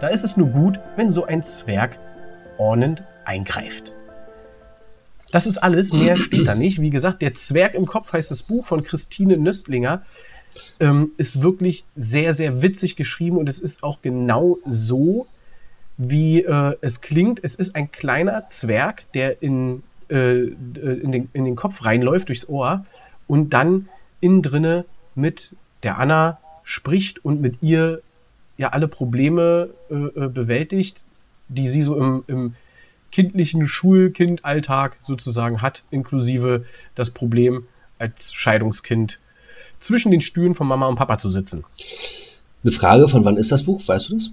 [0.00, 1.98] Da ist es nur gut, wenn so ein Zwerg
[2.56, 3.92] ordnend eingreift.
[5.30, 6.80] Das ist alles, mehr steht da nicht.
[6.80, 10.00] Wie gesagt, Der Zwerg im Kopf heißt das Buch von Christine Nöstlinger.
[10.80, 15.26] Ähm, ist wirklich sehr, sehr witzig geschrieben und es ist auch genau so,
[15.98, 17.44] wie äh, es klingt.
[17.44, 22.48] Es ist ein kleiner Zwerg, der in äh, in, den, in den Kopf reinläuft durchs
[22.48, 22.84] Ohr
[23.26, 23.88] und dann
[24.20, 28.02] innen drinne mit der Anna spricht und mit ihr
[28.56, 31.02] ja alle Probleme äh, äh, bewältigt,
[31.48, 32.54] die sie so im, im
[33.10, 37.64] kindlichen Schulkindalltag sozusagen hat, inklusive das Problem
[37.98, 39.18] als Scheidungskind
[39.80, 41.64] zwischen den Stühlen von Mama und Papa zu sitzen.
[42.62, 43.82] Eine Frage, von wann ist das Buch?
[43.86, 44.30] Weißt du das?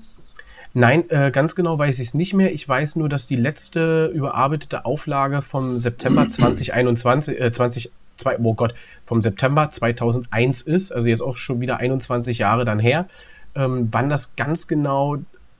[0.73, 2.53] Nein, äh, ganz genau weiß ich es nicht mehr.
[2.53, 8.53] Ich weiß nur, dass die letzte überarbeitete Auflage vom September 2021, äh, 20, zwei, oh
[8.53, 8.73] Gott,
[9.06, 13.08] vom September 2001 ist, also jetzt auch schon wieder 21 Jahre dann her.
[13.56, 15.17] Ähm, wann das ganz genau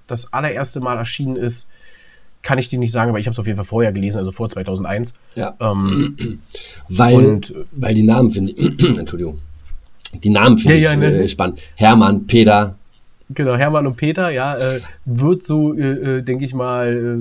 [0.08, 1.68] das allererste Mal erschienen ist,
[2.44, 4.32] kann ich dir nicht sagen, aber ich habe es auf jeden Fall vorher gelesen, also
[4.32, 5.16] vor 2001.
[5.36, 5.56] Ja.
[5.60, 6.40] Ähm,
[6.90, 9.40] weil, und, weil die Namen finde ich, Entschuldigung,
[10.24, 11.24] die Namen finde ja, ich ja, ne?
[11.24, 11.60] äh, spannend.
[11.76, 12.78] Hermann, Peter,
[13.30, 17.18] Genau, Hermann und Peter, ja, äh, wird so, äh, äh denke ich mal, äh,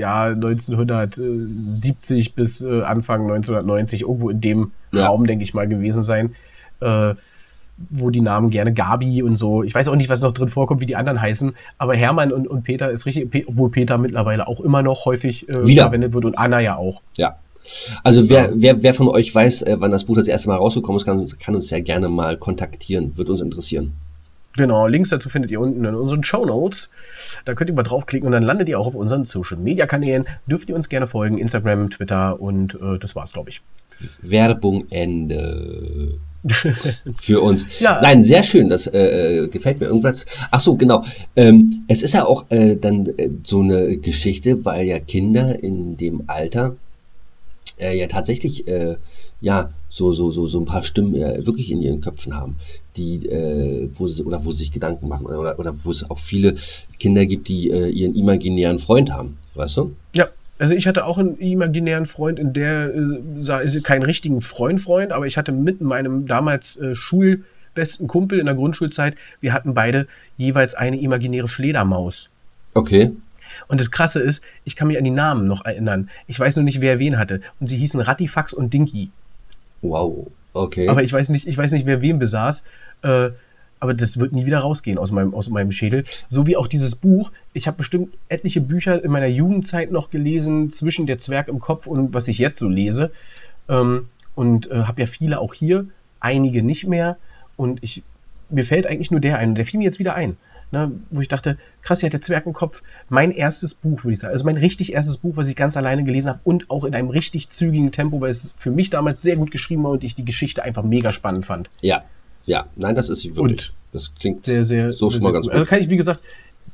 [0.00, 5.06] ja, 1970 bis äh, Anfang 1990 irgendwo in dem ja.
[5.06, 6.36] Raum, denke ich mal, gewesen sein.
[6.80, 7.14] äh,
[7.88, 9.62] wo die Namen gerne Gabi und so.
[9.62, 12.46] Ich weiß auch nicht, was noch drin vorkommt, wie die anderen heißen, aber Hermann und,
[12.46, 16.36] und Peter ist richtig, obwohl Peter mittlerweile auch immer noch häufig äh, verwendet wird und
[16.36, 17.00] Anna ja auch.
[17.16, 17.36] Ja.
[18.02, 21.06] Also wer, wer, wer von euch weiß, wann das Buch das erste Mal rausgekommen ist,
[21.06, 23.16] kann, kann uns ja gerne mal kontaktieren.
[23.16, 23.92] Wird uns interessieren.
[24.56, 26.90] Genau, Links dazu findet ihr unten in unseren Show Notes.
[27.44, 30.26] Da könnt ihr mal draufklicken und dann landet ihr auch auf unseren Social Media Kanälen.
[30.46, 33.60] Dürft ihr uns gerne folgen, Instagram, Twitter und äh, das war's, glaube ich.
[34.22, 36.18] Werbung Ende.
[37.16, 37.66] für uns.
[37.80, 38.00] Ja.
[38.00, 40.24] Nein, sehr schön, das äh, gefällt mir irgendwas.
[40.50, 41.04] Ach so, genau.
[41.36, 45.96] Ähm, es ist ja auch äh, dann äh, so eine Geschichte, weil ja Kinder in
[45.96, 46.76] dem Alter
[47.78, 48.96] äh, ja tatsächlich äh,
[49.40, 52.56] ja so so so so ein paar Stimmen äh, wirklich in ihren Köpfen haben,
[53.00, 56.18] die äh, wo sie oder wo sie sich Gedanken machen oder oder wo es auch
[56.18, 56.54] viele
[56.98, 59.96] Kinder gibt, die äh, ihren imaginären Freund haben, weißt du?
[60.12, 60.28] Ja.
[60.58, 65.26] Also ich hatte auch einen imaginären Freund, in der äh, keinen richtigen Freund Freund, aber
[65.26, 70.74] ich hatte mit meinem damals äh, Schulbesten Kumpel in der Grundschulzeit, wir hatten beide jeweils
[70.74, 72.28] eine imaginäre Fledermaus.
[72.74, 73.10] Okay.
[73.68, 76.10] Und das Krasse ist, ich kann mich an die Namen noch erinnern.
[76.26, 77.40] Ich weiß nur nicht, wer wen hatte.
[77.58, 79.10] Und sie hießen Rattifax und Dinky.
[79.80, 80.88] Wow, okay.
[80.88, 82.64] Aber ich weiß nicht, ich weiß nicht, wer wen besaß.
[83.02, 83.30] Äh,
[83.82, 86.04] aber das wird nie wieder rausgehen aus meinem, aus meinem Schädel.
[86.28, 87.32] So wie auch dieses Buch.
[87.54, 91.86] Ich habe bestimmt etliche Bücher in meiner Jugendzeit noch gelesen, zwischen Der Zwerg im Kopf
[91.86, 93.10] und was ich jetzt so lese.
[93.68, 95.86] Ähm, und äh, habe ja viele auch hier,
[96.20, 97.16] einige nicht mehr.
[97.56, 98.02] Und ich,
[98.50, 99.54] mir fällt eigentlich nur der ein.
[99.54, 100.36] Der fiel mir jetzt wieder ein
[100.72, 104.32] ne, wo ich dachte, krass, hat der Zwergenkopf mein erstes Buch, würde ich sagen.
[104.32, 107.10] Also mein richtig erstes Buch, was ich ganz alleine gelesen habe und auch in einem
[107.10, 110.24] richtig zügigen Tempo, weil es für mich damals sehr gut geschrieben war und ich die
[110.24, 111.70] Geschichte einfach mega spannend fand.
[111.80, 112.04] Ja,
[112.46, 113.70] ja, nein, das ist sie wirklich.
[113.70, 115.54] Und das klingt sehr, sehr, so sehr, schon mal ganz gut.
[115.54, 116.20] Also kann ich, wie gesagt,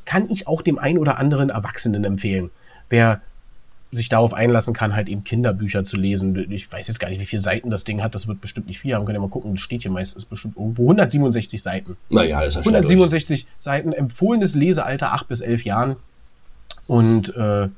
[0.04, 2.50] kann ich auch dem einen oder anderen Erwachsenen empfehlen.
[2.88, 3.20] Wer
[3.92, 6.50] sich darauf einlassen kann, halt eben Kinderbücher zu lesen.
[6.50, 8.14] Ich weiß jetzt gar nicht, wie viele Seiten das Ding hat.
[8.14, 9.04] Das wird bestimmt nicht viel haben.
[9.04, 9.54] Können ja mal gucken.
[9.54, 10.82] Das steht hier meistens bestimmt irgendwo.
[10.82, 11.96] 167 Seiten.
[12.10, 13.52] Naja, ist ja 167 durch.
[13.58, 13.92] Seiten.
[13.92, 15.96] Empfohlenes Lesealter 8 bis 11 Jahren.
[16.86, 17.68] Und äh,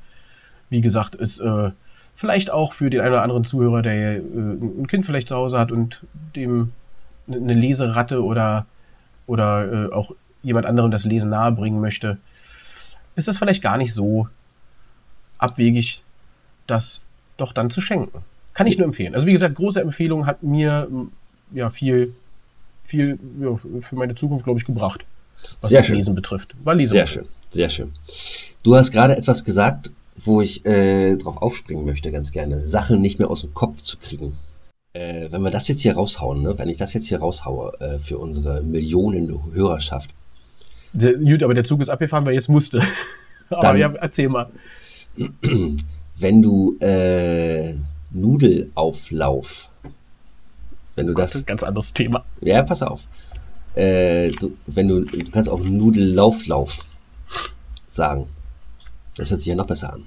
[0.69, 1.71] wie gesagt, ist äh,
[2.15, 5.57] vielleicht auch für den einen oder anderen Zuhörer, der äh, ein Kind vielleicht zu Hause
[5.59, 6.01] hat und
[6.35, 6.71] dem
[7.29, 8.65] eine Leseratte oder,
[9.27, 10.11] oder äh, auch
[10.43, 12.17] jemand anderem das Lesen nahebringen möchte,
[13.15, 14.27] ist das vielleicht gar nicht so
[15.37, 16.01] abwegig,
[16.67, 17.01] das
[17.37, 18.23] doch dann zu schenken.
[18.53, 19.13] Kann ich nur empfehlen.
[19.13, 20.87] Also wie gesagt, große Empfehlung hat mir
[21.53, 22.13] ja viel,
[22.83, 25.05] viel ja, für meine Zukunft, glaube ich, gebracht,
[25.61, 25.95] was sehr das schön.
[25.95, 26.55] Lesen betrifft.
[26.63, 27.91] War Lesen sehr schön, sehr schön.
[28.63, 32.65] Du hast gerade etwas gesagt, wo ich äh, drauf aufspringen möchte, ganz gerne.
[32.65, 34.37] Sachen nicht mehr aus dem Kopf zu kriegen.
[34.93, 36.57] Äh, wenn wir das jetzt hier raushauen, ne?
[36.57, 40.11] wenn ich das jetzt hier raushaue äh, für unsere Millionen Hörerschaft.
[40.93, 42.81] Der, gut, aber der Zug ist abgefahren, weil jetzt musste.
[43.49, 44.49] aber Dann- ja, erzähl mal.
[46.17, 47.75] Wenn du äh,
[48.11, 49.69] Nudelauflauf,
[50.95, 52.25] wenn du Das ist das, ein ganz anderes Thema.
[52.41, 53.03] ja, pass auf,
[53.75, 56.85] äh, du, wenn du, du kannst auch Nudellauflauf
[57.89, 58.27] sagen.
[59.15, 60.03] Das hört sich ja noch besser an.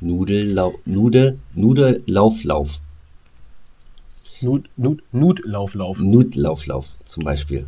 [0.00, 2.78] Nudellau, Nude, Nudellauflauf.
[4.40, 5.98] Nut, Nut, Nutlauflauf.
[6.00, 7.66] Nudelauflauf zum Beispiel.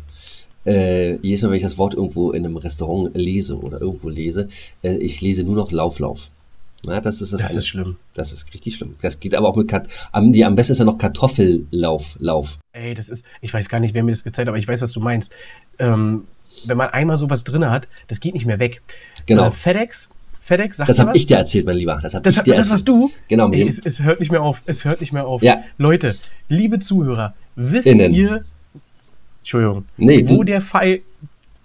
[0.65, 4.49] Äh, jedes Mal, wenn ich das Wort irgendwo in einem Restaurant lese oder irgendwo lese,
[4.83, 6.29] äh, ich lese nur noch Lauflauf.
[6.85, 7.97] Ja, das ist das, Das eine- ist schlimm.
[8.13, 8.95] Das ist richtig schlimm.
[9.01, 12.15] Das geht aber auch mit Kat am, die, am besten ist ja noch Kartoffellauf.
[12.19, 12.57] Lauf.
[12.73, 14.81] Ey, das ist, ich weiß gar nicht, wer mir das gezeigt hat, aber ich weiß,
[14.81, 15.31] was du meinst.
[15.77, 16.25] Ähm,
[16.65, 18.81] wenn man einmal sowas drin hat, das geht nicht mehr weg.
[19.25, 19.47] Genau.
[19.47, 20.09] Äh, FedEx,
[20.49, 21.99] FedEx, sagt Das habe ich dir erzählt, mein Lieber.
[22.01, 23.11] Das habe Das, ich dir das warst du?
[23.27, 23.51] Genau.
[23.51, 24.61] Ey, es, es hört nicht mehr auf.
[24.65, 25.41] Es hört nicht mehr auf.
[25.43, 25.63] Ja.
[25.77, 26.15] Leute,
[26.49, 28.13] liebe Zuhörer, wisst Innen.
[28.13, 28.43] ihr,
[29.41, 31.01] Entschuldigung, Nee, wo du- der Pfeil,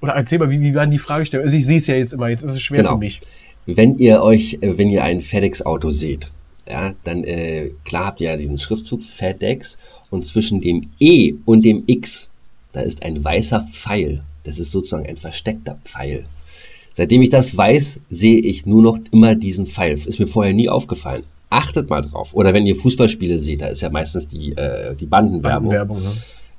[0.01, 1.49] oder erzähl mal, wie, wie waren die Fragestellungen?
[1.49, 2.93] Also ich sehe es ja jetzt immer, jetzt ist es schwer Genau.
[2.93, 3.21] für mich.
[3.67, 6.29] Wenn ihr euch, äh, wenn ihr ein FedEx-Auto seht,
[6.69, 9.79] ja, dann äh, klar habt ihr ja diesen Schriftzug FedEx
[10.11, 12.29] und zwischen dem E und dem X,
[12.73, 14.23] da ist ein weißer Pfeil.
[14.45, 16.25] Das ist sozusagen ein versteckter Pfeil.
[16.97, 19.95] Seitdem ich das weiß, sehe ich nur noch immer diesen Pfeil.
[19.95, 21.25] Ist mir vorher nie aufgefallen.
[21.51, 22.35] Achtet mal drauf.
[22.35, 25.73] Oder wenn ihr Fußballspiele seht, da ist ja meistens die, äh, die Bandenwerbung.
[25.73, 26.13] Werbung, ne?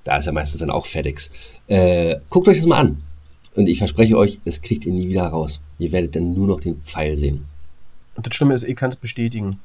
[0.04, 1.32] Da ist ja meistens dann auch FedEx.
[1.68, 3.02] Äh, guckt euch das mal an.
[3.56, 5.62] Und ich verspreche euch, es kriegt ihr nie wieder raus.
[5.80, 7.46] Ihr werdet dann nur noch den Pfeil sehen.
[8.16, 9.60] Und das Schlimme ist, ich kann es bestätigen.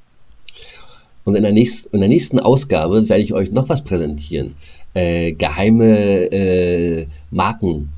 [1.24, 4.54] Und in der, nächsten, in der nächsten Ausgabe werde ich euch noch was präsentieren.
[4.94, 7.90] Äh, geheime äh, Markenlogos.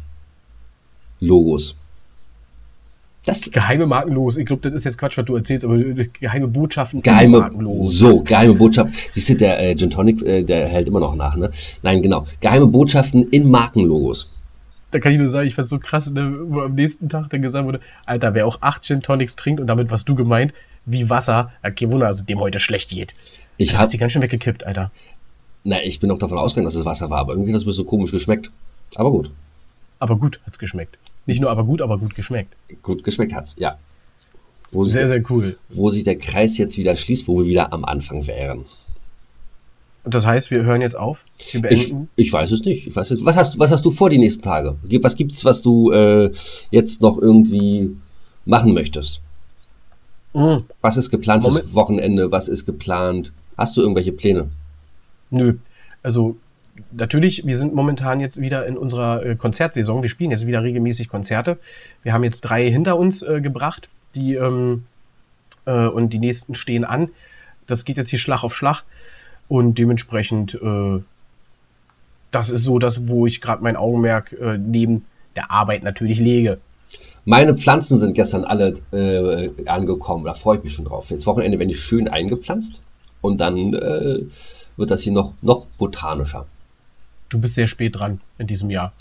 [3.24, 6.98] Das Geheime Markenlogos, ich glaube, das ist jetzt Quatsch, was du erzählst, aber geheime Botschaften,
[6.98, 7.96] in geheime, Markenlogos.
[7.96, 8.92] so, geheime Botschaft.
[9.12, 11.50] Siehst du, der äh, Gin Tonic, äh, der hält immer noch nach, ne?
[11.82, 12.26] Nein, genau.
[12.40, 14.32] Geheime Botschaften in Markenlogos.
[14.90, 17.30] Da kann ich nur sagen, ich fand es so krass, ne, wo am nächsten Tag
[17.30, 20.52] dann gesagt wurde, Alter, wer auch acht Gin Tonics trinkt und damit was du gemeint,
[20.84, 23.14] wie Wasser, kein Wunder, es dem heute schlecht geht.
[23.56, 24.90] Ich Da habe ist die ganz schön weggekippt, Alter.
[25.62, 27.66] Na, ich bin auch davon ausgegangen, dass es Wasser war, aber irgendwie hat das ein
[27.66, 28.50] bisschen komisch geschmeckt.
[28.96, 29.30] Aber gut.
[30.00, 30.98] Aber gut hat's geschmeckt.
[31.26, 32.52] Nicht nur aber gut, aber gut geschmeckt.
[32.82, 33.78] Gut geschmeckt hat's, ja.
[34.72, 35.58] Wo sich, Sehr, der, sehr cool.
[35.68, 38.64] wo sich der Kreis jetzt wieder schließt, wo wir wieder am Anfang wären.
[40.04, 41.24] Und das heißt, wir hören jetzt auf.
[41.52, 42.08] Wir Ich, beenden.
[42.16, 42.86] ich weiß es nicht.
[42.88, 44.76] Ich weiß es, was, hast, was hast du vor die nächsten Tage?
[45.00, 46.32] Was gibt's, was du äh,
[46.70, 47.96] jetzt noch irgendwie
[48.44, 49.20] machen möchtest?
[50.34, 50.64] Mhm.
[50.80, 51.74] Was ist geplant fürs Moment.
[51.74, 52.32] Wochenende?
[52.32, 53.30] Was ist geplant?
[53.56, 54.48] Hast du irgendwelche Pläne?
[55.30, 55.54] Nö.
[56.02, 56.36] Also
[56.90, 60.02] natürlich, wir sind momentan jetzt wieder in unserer äh, Konzertsaison.
[60.02, 61.58] Wir spielen jetzt wieder regelmäßig Konzerte.
[62.02, 64.84] Wir haben jetzt drei hinter uns äh, gebracht, die ähm,
[65.64, 67.10] äh, und die nächsten stehen an.
[67.66, 68.82] Das geht jetzt hier Schlag auf Schlag
[69.48, 71.00] und dementsprechend äh,
[72.30, 75.04] das ist so das, wo ich gerade mein Augenmerk äh, neben
[75.36, 76.58] der Arbeit natürlich lege.
[77.24, 80.24] Meine Pflanzen sind gestern alle äh, angekommen.
[80.24, 81.10] Da freue ich mich schon drauf.
[81.10, 82.82] Jetzt Wochenende werden die schön eingepflanzt
[83.20, 86.46] und dann wird das hier noch, noch botanischer.
[87.32, 88.92] Du bist sehr spät dran in diesem Jahr.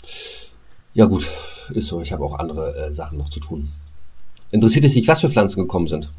[0.94, 1.28] Ja gut,
[1.74, 2.00] ist so.
[2.00, 3.68] Ich habe auch andere äh, Sachen noch zu tun.
[4.50, 6.10] Interessiert es dich, was für Pflanzen gekommen sind?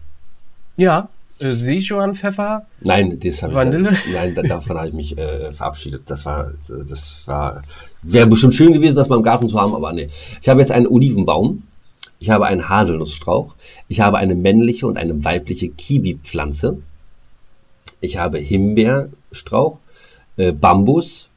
[0.77, 1.09] Ja,
[1.39, 2.67] äh, Sichuan-Pfeffer.
[2.81, 3.97] Nein, das habe ich Vanille?
[4.13, 6.03] nein, da, davon habe ich mich äh, verabschiedet.
[6.05, 6.51] Das war,
[6.87, 7.63] das war,
[8.03, 10.07] wäre bestimmt schön gewesen, das mal im Garten zu haben, aber nee.
[10.39, 11.63] Ich habe jetzt einen Olivenbaum,
[12.19, 13.55] ich habe einen Haselnussstrauch,
[13.87, 16.77] ich habe eine männliche und eine weibliche Kiwi-Pflanze,
[18.01, 19.79] ich habe Himbeerstrauch,
[20.37, 21.31] äh, Bambus,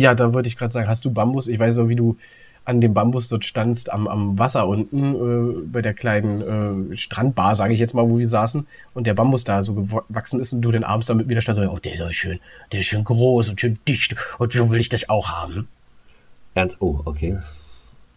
[0.00, 1.48] Ja, da wollte ich gerade sagen, hast du Bambus?
[1.48, 2.16] Ich weiß auch, wie du
[2.64, 7.54] an dem Bambus dort standst, am, am Wasser unten, äh, bei der kleinen äh, Strandbar,
[7.56, 10.60] sage ich jetzt mal, wo wir saßen, und der Bambus da so gewachsen ist und
[10.62, 12.38] du den abends damit wieder standst, so, oh, der ist aber schön,
[12.70, 15.66] der ist schön groß und schön dicht und so will ich das auch haben.
[16.54, 17.38] ganz, oh, okay.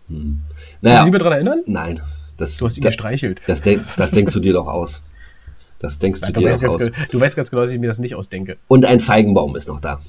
[0.10, 0.42] Hm.
[0.50, 1.62] Kannst du Naja, lieber daran erinnern?
[1.66, 2.00] nein,
[2.38, 3.42] das, Du hast ihn da- gestreichelt.
[3.48, 5.02] das, denk, das denkst du dir doch aus.
[5.80, 6.78] Das denkst du dir doch aus.
[6.78, 8.58] genau- du weißt ganz genau, dass ich mir das nicht ausdenke.
[8.68, 10.00] Und ein Feigenbaum ist noch da.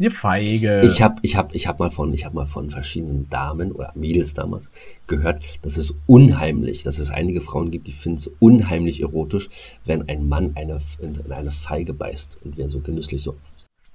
[0.00, 0.82] Ihr Feige.
[0.84, 3.92] Ich habe ich hab, ich hab mal, von ich hab mal von verschiedenen Damen oder
[3.96, 4.70] Mädels damals
[5.08, 9.48] gehört, dass es unheimlich, dass es einige Frauen gibt, die finden es unheimlich erotisch,
[9.84, 13.34] wenn ein Mann eine, in eine Feige beißt und wir so genüsslich so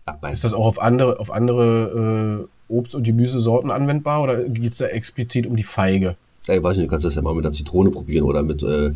[0.06, 0.36] abbeißt.
[0.36, 4.80] ist das auch auf andere, auf andere äh, Obst- und Gemüsesorten anwendbar oder geht es
[4.80, 6.18] da explizit um die Feige?
[6.47, 8.62] Ja, ich weiß nicht, du kannst das ja mal mit einer Zitrone probieren oder mit,
[8.64, 8.91] äh,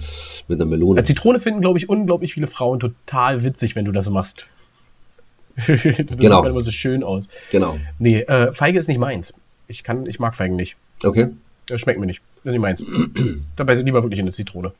[0.49, 0.99] mit einer Melone.
[0.99, 4.45] Ja, Zitrone finden, glaube ich, unglaublich viele Frauen total witzig, wenn du das machst.
[5.67, 5.81] das
[6.17, 6.41] Genau.
[6.43, 7.27] sieht immer so schön aus.
[7.51, 7.77] Genau.
[7.99, 9.33] Nee, äh, Feige ist nicht meins.
[9.67, 10.75] Ich, kann, ich mag Feigen nicht.
[11.03, 11.27] Okay.
[11.67, 12.21] Das schmeckt mir nicht.
[12.37, 12.83] Das ist nicht meins.
[13.55, 14.71] Dabei sind lieber wirklich in eine Zitrone.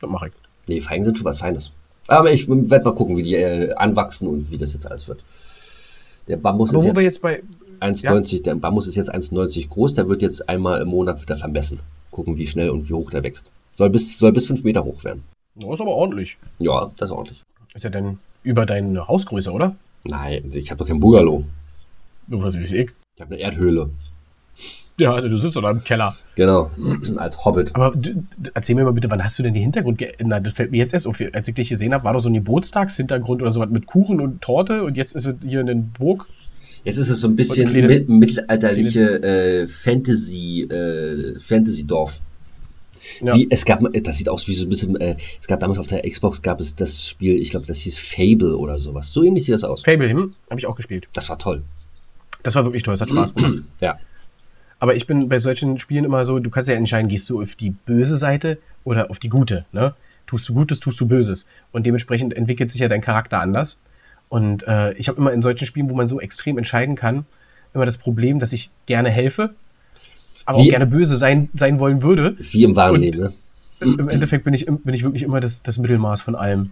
[0.00, 0.32] Das mache ich.
[0.68, 1.72] Nee, Feigen sind schon was Feines.
[2.06, 5.22] Aber ich werde mal gucken, wie die äh, anwachsen und wie das jetzt alles wird.
[6.28, 7.42] Der Bambus Aber ist jetzt jetzt bei.
[7.80, 11.78] 1,90, der Bambus ist jetzt 1,90 groß, der wird jetzt einmal im Monat wieder vermessen.
[12.10, 13.50] Gucken, wie schnell und wie hoch der wächst.
[13.76, 15.22] Soll bis, soll bis 5 Meter hoch werden.
[15.54, 16.36] Das ist aber ordentlich.
[16.58, 17.40] Ja, das ist ordentlich.
[17.74, 19.76] Ist ja dann über deine Hausgröße, oder?
[20.04, 21.44] Nein, ich habe doch kein Bungalow.
[22.26, 22.90] Du weißt, wie es ich.
[23.16, 23.90] Ich habe eine Erdhöhle.
[24.98, 26.16] Ja, du sitzt doch im Keller.
[26.34, 26.70] Genau,
[27.16, 27.74] als Hobbit.
[27.74, 30.46] Aber du, erzähl mir mal bitte, wann hast du denn den Hintergrund geändert?
[30.46, 31.20] Das fällt mir jetzt erst auf.
[31.32, 34.42] Als ich dich gesehen habe, war doch so ein Geburtstagshintergrund oder sowas mit Kuchen und
[34.42, 36.26] Torte und jetzt ist es hier eine Burg.
[36.84, 37.72] Jetzt ist es so ein bisschen
[38.08, 42.20] mittelalterliche äh, Fantasy, äh, Fantasy-Dorf.
[43.20, 43.34] Ja.
[43.34, 45.86] Wie, es gab, das sieht aus wie so ein bisschen, äh, es gab damals auf
[45.86, 49.08] der Xbox gab es das Spiel, ich glaube, das hieß Fable oder sowas.
[49.10, 49.82] So ähnlich sieht das aus.
[49.82, 51.08] Fable, hm, habe ich auch gespielt.
[51.12, 51.62] Das war toll.
[52.42, 53.64] Das war wirklich toll, es hat Spaß gemacht.
[53.80, 53.98] Ja.
[54.80, 57.56] Aber ich bin bei solchen Spielen immer so, du kannst ja entscheiden, gehst du auf
[57.56, 59.64] die böse Seite oder auf die gute.
[59.72, 59.94] Ne?
[60.26, 61.46] Tust du Gutes, tust du Böses.
[61.72, 63.80] Und dementsprechend entwickelt sich ja dein Charakter anders.
[64.28, 67.26] Und äh, ich habe immer in solchen Spielen, wo man so extrem entscheiden kann,
[67.74, 69.54] immer das Problem, dass ich gerne helfe,
[70.48, 72.34] aber Wie- auch gerne böse sein, sein wollen würde.
[72.38, 73.32] Wie im wahren Leben, ne?
[73.80, 76.70] Im Endeffekt bin ich, bin ich wirklich immer das, das Mittelmaß von allem.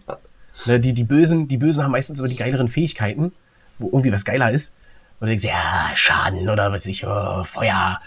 [0.64, 3.32] Ne, die, die, Bösen, die Bösen haben meistens aber die geileren Fähigkeiten,
[3.78, 4.74] wo irgendwie was geiler ist.
[5.20, 8.00] Und dann denkst du, ja, Schaden oder was ich, oh, Feuer,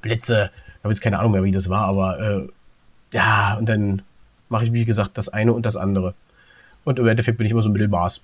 [0.00, 0.50] Blitze.
[0.78, 2.48] Ich habe jetzt keine Ahnung mehr, wie das war, aber äh,
[3.12, 4.02] ja, und dann
[4.48, 6.14] mache ich, wie gesagt, das eine und das andere.
[6.84, 8.22] Und im Endeffekt bin ich immer so ein Mittelmaß.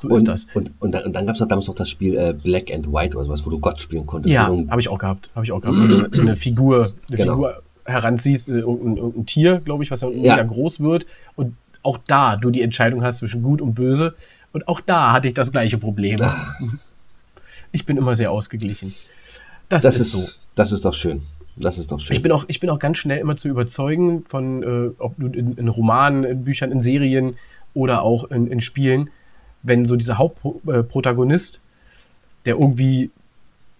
[0.00, 0.46] So ist Und, das.
[0.54, 3.26] und, und dann, dann gab es damals noch das Spiel äh, Black and White oder
[3.26, 4.32] sowas, wo du Gott spielen konntest.
[4.32, 5.28] Ja, du- habe ich auch gehabt.
[5.34, 5.76] Habe ich auch gehabt.
[5.78, 7.32] Du eine, eine Figur, eine Genau.
[7.34, 10.42] Figur heranziehst, äh, irgendein, irgendein Tier, glaube ich, was dann Ja.
[10.42, 11.04] groß wird.
[11.36, 14.14] Und auch da du die Entscheidung hast zwischen gut und böse.
[14.52, 16.18] Und auch da hatte ich das gleiche Problem.
[17.72, 18.94] Ich bin immer sehr ausgeglichen.
[19.68, 20.32] Das, das ist, ist, so.
[20.54, 21.22] das ist doch schön.
[21.56, 22.16] Das ist doch schön.
[22.16, 25.34] Ich bin, auch, ich bin auch ganz schnell immer zu überzeugen von, äh, ob nun
[25.34, 27.36] in, in Romanen, in Büchern, in Serien
[27.74, 29.10] oder auch in, in Spielen,
[29.64, 31.60] wenn so dieser Hauptprotagonist,
[32.46, 33.10] der irgendwie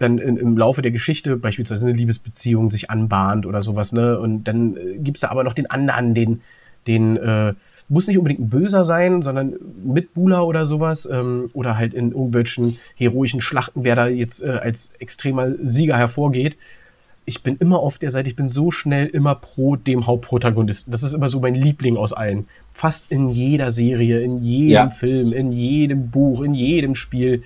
[0.00, 4.18] dann in, im Laufe der Geschichte beispielsweise eine Liebesbeziehung sich anbahnt oder sowas, ne?
[4.18, 6.40] Und dann äh, gibt es da aber noch den anderen, den,
[6.86, 7.54] den, äh,
[7.88, 9.54] muss nicht unbedingt ein Böser sein, sondern
[9.84, 11.08] Mitbuhler oder sowas.
[11.10, 16.56] Ähm, oder halt in irgendwelchen heroischen Schlachten, wer da jetzt äh, als extremer Sieger hervorgeht.
[17.26, 20.90] Ich bin immer auf der Seite, ich bin so schnell immer pro dem Hauptprotagonisten.
[20.90, 22.46] Das ist immer so mein Liebling aus allen.
[22.74, 24.90] Fast in jeder Serie, in jedem Ja.
[24.90, 27.42] Film, in jedem Buch, in jedem Spiel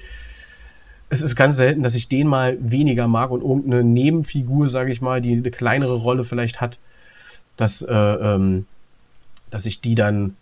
[1.10, 5.00] es ist ganz selten, dass ich den mal weniger mag und irgendeine Nebenfigur, sage ich
[5.00, 6.78] mal, die eine kleinere Rolle vielleicht hat,
[7.56, 8.66] dass, äh, ähm,
[9.50, 10.36] dass ich die dann,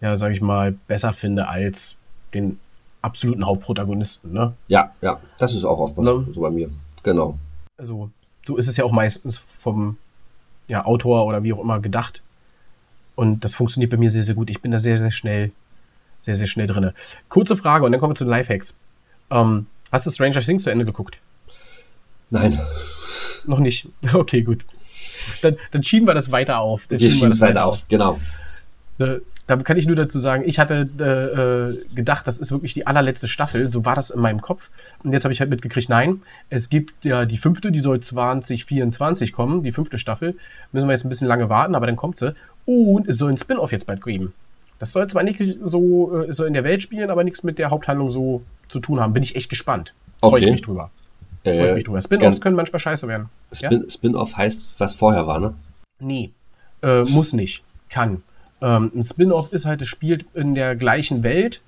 [0.00, 1.94] ja, sage ich mal, besser finde als
[2.34, 2.58] den
[3.00, 4.32] absoluten Hauptprotagonisten.
[4.32, 4.52] Ne?
[4.68, 6.26] Ja, ja, das ist auch oftmals Ne?
[6.34, 6.68] so bei mir.
[7.02, 7.38] Genau.
[7.78, 8.10] Also
[8.46, 9.96] so ist es ja auch meistens vom
[10.68, 12.22] ja, Autor oder wie auch immer gedacht.
[13.14, 14.50] Und das funktioniert bei mir sehr, sehr gut.
[14.50, 15.50] Ich bin da sehr, sehr schnell,
[16.18, 16.94] sehr, sehr schnell drinne.
[17.28, 18.78] Kurze Frage und dann kommen wir zu den Lifehacks.
[19.30, 21.18] Ähm, hast du Stranger Things zu Ende geguckt?
[22.30, 22.58] Nein,
[23.46, 23.88] Noch nicht.
[24.14, 24.64] Okay, gut.
[25.42, 26.82] Dann, dann schieben wir das weiter auf.
[26.88, 27.86] Dann wir schieben schieben es weiter auf.
[27.88, 28.18] Genau.
[28.98, 32.74] Äh, Da kann ich nur dazu sagen, ich hatte äh, äh, gedacht, das ist wirklich
[32.74, 33.70] die allerletzte Staffel.
[33.70, 34.70] So war das in meinem Kopf.
[35.02, 39.32] Und jetzt habe ich halt mitgekriegt, nein, es gibt ja die fünfte, die soll 2024
[39.32, 40.36] kommen, die fünfte Staffel.
[40.72, 42.34] Müssen wir jetzt ein bisschen lange warten, aber dann kommt sie.
[42.66, 44.32] Und es soll ein Spin-off jetzt bald geben.
[44.78, 47.70] Das soll zwar nicht so, äh, soll in der Welt spielen, aber nichts mit der
[47.70, 49.12] Haupthandlung so zu tun haben.
[49.12, 49.94] Bin ich echt gespannt.
[50.20, 50.52] Freue ich Okay.
[50.52, 50.90] mich drüber.
[51.44, 52.00] Freue ich Äh, mich drüber.
[52.02, 53.28] Spin-offs können manchmal scheiße werden.
[53.54, 53.68] Ja?
[53.70, 55.54] Spin- Spin-off heißt, was vorher war, ne?
[56.00, 56.30] Nee,
[56.82, 58.22] äh, muss nicht, kann.
[58.60, 61.60] Ähm, ein Spin-off ist halt, es spielt in der gleichen Welt,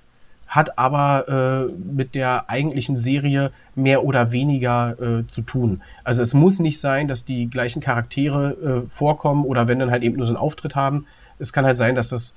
[0.47, 5.81] hat aber äh, mit der eigentlichen Serie mehr oder weniger äh, zu tun.
[6.03, 10.03] Also es muss nicht sein, dass die gleichen Charaktere äh, vorkommen oder wenn dann halt
[10.03, 11.07] eben nur so einen Auftritt haben.
[11.39, 12.33] Es kann halt sein, dass das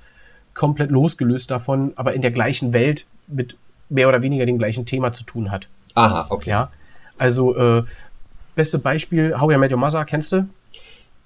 [0.53, 3.55] komplett losgelöst davon, aber in der gleichen Welt mit
[3.89, 5.67] mehr oder weniger dem gleichen Thema zu tun hat.
[5.95, 6.49] Aha, okay.
[6.49, 6.69] Ja,
[7.17, 7.83] also äh,
[8.55, 10.49] beste Beispiel, How I Met Your Mother, kennst du?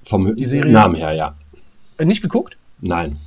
[0.05, 1.34] Vom Die Serie- Namen her, ja.
[1.97, 2.57] Äh, nicht geguckt?
[2.81, 3.17] Nein.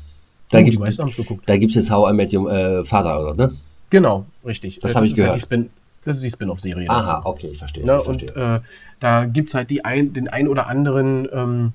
[0.50, 3.52] Da Oh, gibt gibt's jetzt How I Met Your äh, Father, oder, ne?
[3.90, 4.78] Genau, richtig.
[4.80, 5.36] Das Äh, hab ich ist halt gehört.
[5.36, 5.70] die Spin,
[6.04, 6.88] das ist die Spin-off-Serie.
[6.88, 7.28] Aha, dazu.
[7.28, 7.84] okay, ich verstehe.
[7.84, 8.54] Ne, ich und verstehe.
[8.56, 8.60] äh,
[9.00, 11.72] da gibt es halt die ein, den ein oder anderen, ähm,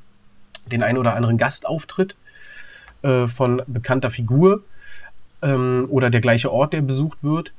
[0.72, 2.16] den ein oder anderen Gastauftritt
[3.02, 4.64] äh, von bekannter Figur
[5.42, 7.52] ähm, oder der gleiche Ort, der besucht wird.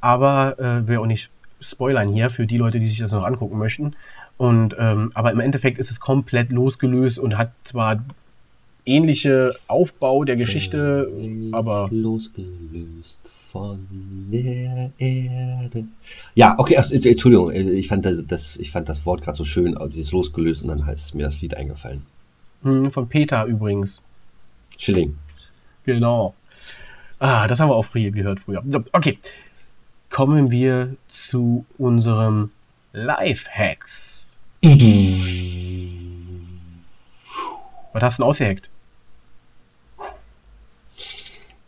[0.00, 1.30] Aber äh, will auch nicht
[1.60, 3.94] spoilern hier für die Leute, die sich das noch angucken möchten.
[4.36, 8.02] Und ähm, aber im Endeffekt ist es komplett losgelöst und hat zwar
[8.86, 11.10] ähnliche Aufbau der Geschichte,
[11.52, 13.86] aber losgelöst von
[14.32, 15.84] der Erde.
[16.34, 19.44] Ja, okay, ach, Entschuldigung, äh, ich fand das, das, ich fand das Wort gerade so
[19.44, 22.02] schön, also dieses losgelöst und dann ist mir das Lied eingefallen.
[22.62, 24.02] hm, von Peter übrigens.
[24.76, 25.16] Schilling.
[25.84, 26.34] Genau.
[27.20, 28.62] Ah, das haben wir auch früher gehört früher.
[28.92, 29.18] Okay.
[30.10, 32.50] Kommen wir zu unserem
[32.92, 34.26] Life-Hacks.
[37.92, 38.68] Was hast du denn ausgehackt?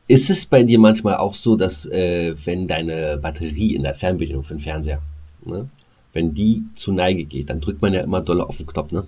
[0.09, 4.45] Ist es bei dir manchmal auch so, dass äh, wenn deine Batterie in der Fernbedienung
[4.45, 5.01] für den Fernseher,
[5.45, 5.69] ne,
[6.13, 9.05] wenn die zu Neige geht, dann drückt man ja immer doller auf den Knopf, ne?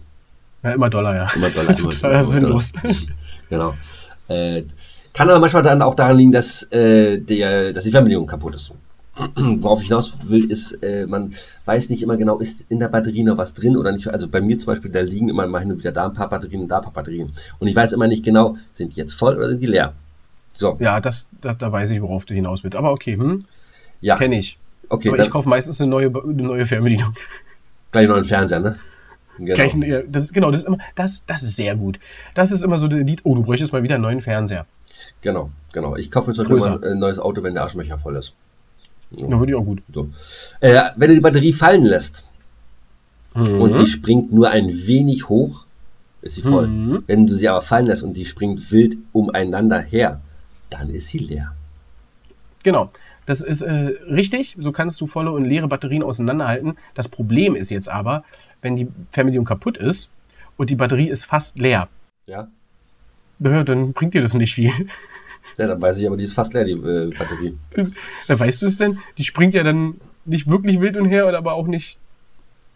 [0.62, 1.30] Ja, immer Dollar, ja.
[1.34, 2.72] Immer Dollar, immer Dollar, sinnlos.
[3.48, 3.74] Genau.
[4.26, 4.64] Äh,
[5.12, 8.72] kann aber manchmal dann auch daran liegen, dass, äh, der, dass die Fernbedienung kaputt ist.
[9.34, 11.34] Worauf ich hinaus will, ist, äh, man
[11.64, 14.06] weiß nicht immer genau, ist in der Batterie noch was drin oder nicht.
[14.08, 16.28] Also bei mir zum Beispiel, da liegen immer mal hin und wieder da ein paar
[16.28, 17.30] Batterien und da ein paar Batterien.
[17.58, 19.94] Und ich weiß immer nicht genau, sind die jetzt voll oder sind die leer?
[20.58, 22.76] So, Ja, das, das, da weiß ich, worauf du hinaus willst.
[22.76, 23.44] Aber okay, hm,
[24.00, 24.16] ja.
[24.16, 24.58] kenne ich.
[24.88, 27.14] Okay, Aber ich kaufe meistens eine neue, eine neue Fernbedienung.
[27.92, 28.78] gleich einen Fernseher, ne?
[29.38, 29.54] Genau.
[29.54, 32.00] Gleich, ja, das, ist- genau, das ist, immer, das, das ist sehr gut.
[32.34, 34.66] Das ist immer so der Lied, oh, du bräuchtest mal wieder einen neuen Fernseher.
[35.22, 35.94] genau, genau.
[35.94, 38.34] Ich kaufe mir zum Beispiel ein neues Auto, wenn der Arschlöcher voll ist.
[39.12, 39.80] Da würde ich auch gut.
[39.94, 40.08] So.
[40.60, 42.24] Äh, wenn du die Batterie fallen lässt,
[43.34, 43.60] Mhm.
[43.60, 45.64] und die springt nur ein wenig hoch,
[46.22, 46.66] ist sie voll.
[46.66, 47.04] Mhm.
[47.06, 50.20] Wenn du sie aber fallen lässt und die springt wild umeinander her,
[50.70, 51.54] dann ist sie leer.
[52.62, 52.90] Genau.
[53.26, 54.56] Das ist äh, richtig.
[54.58, 56.76] So kannst du volle und leere Batterien auseinanderhalten.
[56.94, 58.24] Das Problem ist jetzt aber,
[58.62, 60.10] wenn die Fernbedienung kaputt ist
[60.56, 61.88] und die Batterie ist fast leer,
[62.26, 62.48] Ja?
[63.38, 64.72] na, dann bringt dir das nicht viel.
[65.56, 67.56] Ja, dann weiß ich aber, die ist fast leer, die äh, Batterie.
[68.28, 68.98] dann weißt du es denn?
[69.18, 71.98] Die springt ja dann nicht wirklich wild umher, oder aber auch nicht.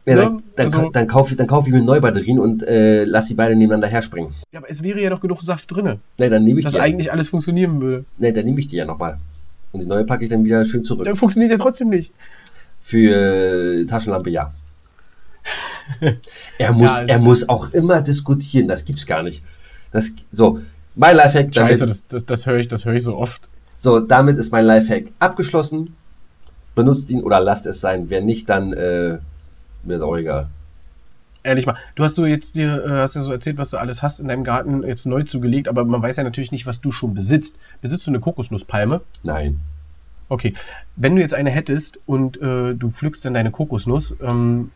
[0.04, 2.62] Ja, Ja, dann, dann, also- dann kaufe ich, dann kauf ich mir neue Batterien und
[2.64, 4.32] äh, lass sie beide nebeneinander herspringen.
[4.50, 6.80] Ja, aber es wäre ja noch genug Saft drin, Ne, dann nehme ich dass die.
[6.80, 8.04] eigentlich alles funktionieren würde.
[8.18, 9.18] Ne, dann nehme ich die ja nochmal.
[9.70, 11.04] Und die neue packe ich dann wieder schön zurück.
[11.06, 12.10] Dann funktioniert ja trotzdem nicht.
[12.82, 14.52] Für äh, Taschenlampe ja.
[16.58, 18.68] er muss, also- er muss auch immer diskutieren.
[18.68, 19.42] Das gibt's gar nicht.
[19.92, 20.58] Das, so,
[20.94, 23.48] mein Lifehack, damit, Scheiße, das, das, das höre ich, das höre ich so oft.
[23.76, 25.94] so, damit ist mein Lifehack abgeschlossen.
[26.74, 28.06] Benutzt ihn oder lasst es sein.
[28.08, 29.18] Wer nicht, dann, äh,
[29.84, 30.48] mir ist auch egal.
[31.42, 34.02] ehrlich mal, du hast so jetzt dir, äh, hast ja so erzählt, was du alles
[34.02, 36.92] hast in deinem Garten jetzt neu zugelegt, aber man weiß ja natürlich nicht, was du
[36.92, 37.56] schon besitzt.
[37.80, 39.00] Besitzt du eine Kokosnusspalme?
[39.22, 39.60] Nein.
[40.28, 40.54] Okay.
[40.96, 44.70] Wenn du jetzt eine hättest und äh, du pflückst dann deine Kokosnuss, ähm,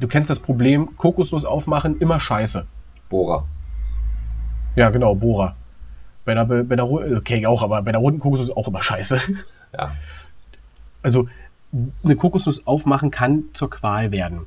[0.00, 2.66] du kennst das Problem, Kokosnuss aufmachen, immer scheiße.
[3.08, 3.46] Bohrer.
[4.74, 5.56] Ja, genau, Bohrer.
[6.24, 9.20] Bei der, bei der, okay, auch, aber bei der roten Kokosnuss auch immer scheiße.
[9.74, 9.92] Ja.
[11.02, 11.28] Also,
[12.04, 14.46] eine Kokosnuss aufmachen kann zur Qual werden.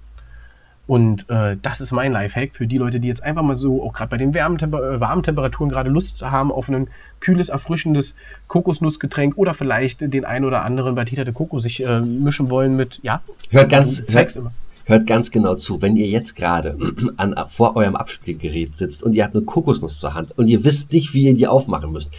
[0.88, 3.94] Und äh, das ist mein Lifehack für die Leute, die jetzt einfach mal so, auch
[3.94, 6.88] gerade bei den warmen, Temper äh, warmen Temperaturen gerade Lust haben auf ein
[7.20, 8.14] kühles, erfrischendes
[8.48, 13.00] Kokosnussgetränk oder vielleicht den ein oder anderen Batita de Coco sich äh, mischen wollen mit,
[13.02, 13.22] ja.
[13.50, 14.38] Hört ganz, hört,
[14.86, 15.82] hört ganz genau zu.
[15.82, 16.78] Wenn ihr jetzt gerade
[17.18, 20.94] an, vor eurem Abspielgerät sitzt und ihr habt eine Kokosnuss zur Hand und ihr wisst
[20.94, 22.14] nicht, wie ihr die aufmachen müsst,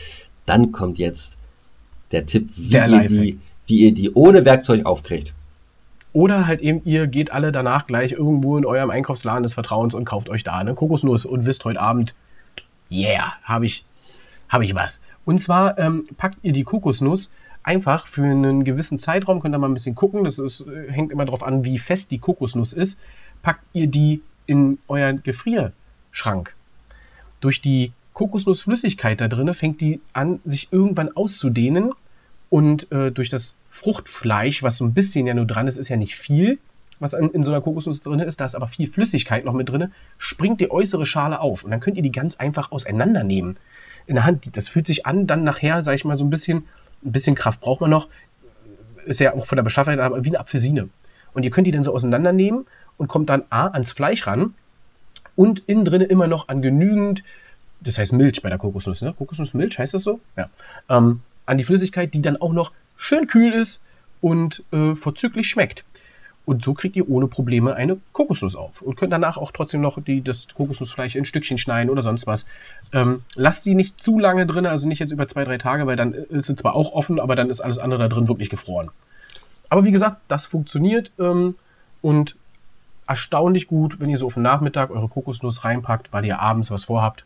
[0.44, 1.36] dann kommt jetzt
[2.10, 3.08] der Tipp, wie, Der ihr, Lifehack.
[3.08, 5.34] die, wie ihr die ohne Werkzeug aufkriegt.
[6.12, 10.06] Oder halt eben, ihr geht alle danach gleich irgendwo in eurem Einkaufsladen des Vertrauens und
[10.06, 12.14] kauft euch da eine Kokosnuss und wisst heute Abend,
[12.90, 13.84] yeah, habe ich,
[14.48, 15.02] hab ich was.
[15.26, 17.30] Und zwar ähm, packt ihr die Kokosnuss
[17.62, 21.12] einfach für einen gewissen Zeitraum, könnt ihr mal ein bisschen gucken, das ist, äh, hängt
[21.12, 22.98] immer darauf an, wie fest die Kokosnuss ist,
[23.42, 26.54] packt ihr die in euren Gefrierschrank.
[27.40, 31.92] Durch die Kokosnussflüssigkeit da drin fängt die an, sich irgendwann auszudehnen
[32.50, 35.96] und äh, durch das Fruchtfleisch, was so ein bisschen ja nur dran ist, ist ja
[35.96, 36.58] nicht viel,
[36.98, 39.68] was in, in so einer Kokosnuss drin ist, da ist aber viel Flüssigkeit noch mit
[39.68, 43.56] drin, springt die äußere Schale auf und dann könnt ihr die ganz einfach auseinandernehmen.
[44.06, 46.64] In der Hand, das fühlt sich an, dann nachher, sag ich mal, so ein bisschen,
[47.04, 48.08] ein bisschen Kraft braucht man noch,
[49.04, 50.88] ist ja auch von der Beschaffenheit, aber wie eine Apfelsine.
[51.34, 52.66] Und ihr könnt die dann so auseinandernehmen
[52.96, 54.54] und kommt dann A ans Fleisch ran
[55.34, 57.22] und innen drin immer noch an genügend,
[57.80, 59.12] das heißt Milch bei der Kokosnuss, ne?
[59.12, 60.20] Kokosnussmilch heißt das so?
[60.36, 60.48] Ja.
[60.88, 63.82] Ähm, an die Flüssigkeit, die dann auch noch schön kühl ist
[64.20, 65.84] und äh, vorzüglich schmeckt.
[66.44, 68.80] Und so kriegt ihr ohne Probleme eine Kokosnuss auf.
[68.80, 72.46] Und könnt danach auch trotzdem noch die, das Kokosnussfleisch in Stückchen schneiden oder sonst was.
[72.92, 75.96] Ähm, lasst sie nicht zu lange drin, also nicht jetzt über zwei, drei Tage, weil
[75.96, 78.90] dann ist sie zwar auch offen, aber dann ist alles andere da drin wirklich gefroren.
[79.70, 81.56] Aber wie gesagt, das funktioniert ähm,
[82.00, 82.36] und
[83.08, 86.84] erstaunlich gut, wenn ihr so auf den Nachmittag eure Kokosnuss reinpackt, weil ihr abends was
[86.84, 87.24] vorhabt,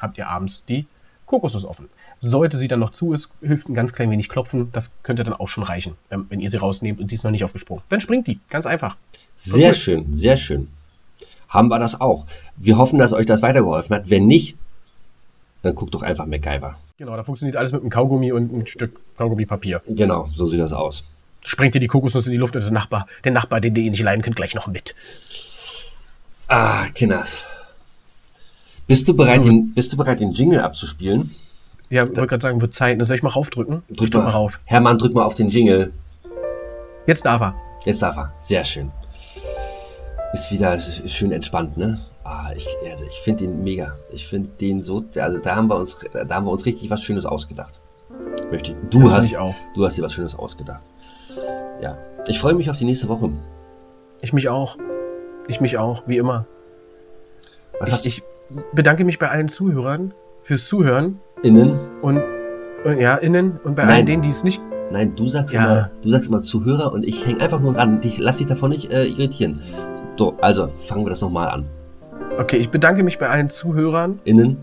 [0.00, 0.86] habt ihr abends die
[1.26, 1.88] Kokosnuss offen.
[2.22, 4.70] Sollte sie dann noch zu ist, hilft ein ganz klein wenig klopfen.
[4.72, 7.30] Das könnte dann auch schon reichen, wenn, wenn ihr sie rausnehmt und sie ist noch
[7.30, 7.82] nicht aufgesprungen.
[7.88, 8.38] Dann springt die.
[8.50, 8.96] Ganz einfach.
[9.34, 10.68] Sehr schön, sehr schön.
[11.48, 12.26] Haben wir das auch.
[12.56, 14.10] Wir hoffen, dass euch das weitergeholfen hat.
[14.10, 14.56] Wenn nicht,
[15.62, 16.76] dann guckt doch einfach MacGyver.
[16.98, 19.80] Genau, da funktioniert alles mit einem Kaugummi und ein Stück Kaugummipapier.
[19.88, 21.04] Genau, so sieht das aus.
[21.42, 24.02] Sprengt ihr die Kokosnuss in die Luft und der Nachbar, der Nachbar, den ihr nicht
[24.02, 24.94] leiden könnt, gleich noch mit.
[26.48, 27.38] Ah, Kinders.
[28.86, 31.34] Bist du bereit, den, bist du bereit, den Jingle abzuspielen?
[31.90, 33.04] Ja, ich wollte gerade sagen, wird Zeit.
[33.04, 33.82] Soll ich mal raufdrücken?
[33.90, 34.60] Drück doch mal rauf.
[34.64, 35.92] Hermann, drück mal auf den Jingle.
[37.06, 37.54] Jetzt darf er.
[37.84, 38.32] Jetzt darf er.
[38.40, 38.90] Sehr schön.
[40.32, 41.98] Ist wieder sch- schön entspannt, ne?
[42.22, 43.96] Ah, ich, also ich finde den mega.
[44.12, 47.02] Ich finde den so, also da haben wir uns, da haben wir uns richtig was
[47.02, 47.80] Schönes ausgedacht.
[48.52, 48.76] Möchte ich.
[48.90, 49.54] Du Das hast, ich auch.
[49.74, 50.84] du hast dir was Schönes ausgedacht.
[51.82, 51.98] Ja.
[52.28, 53.30] Ich freue mich auf die nächste Woche.
[54.20, 54.76] Ich mich auch.
[55.48, 56.44] Ich mich auch, wie immer.
[57.80, 58.24] Was hast Ich, ich
[58.72, 60.12] bedanke mich bei allen Zuhörern
[60.42, 61.78] fürs Zuhören innen?
[62.02, 62.20] und,
[62.84, 63.94] und ja, innen und bei Nein.
[63.96, 64.60] allen denen, die es nicht.
[64.92, 65.64] Nein, du sagst Ja.
[65.64, 68.00] immer, du sagst immer Zuhörer und ich hänge einfach nur dran.
[68.00, 69.60] Dich, lass dich davon nicht äh, irritieren.
[70.18, 71.64] So, also fangen wir das nochmal an.
[72.38, 74.58] Okay, ich bedanke mich bei allen Zuhörern Innen,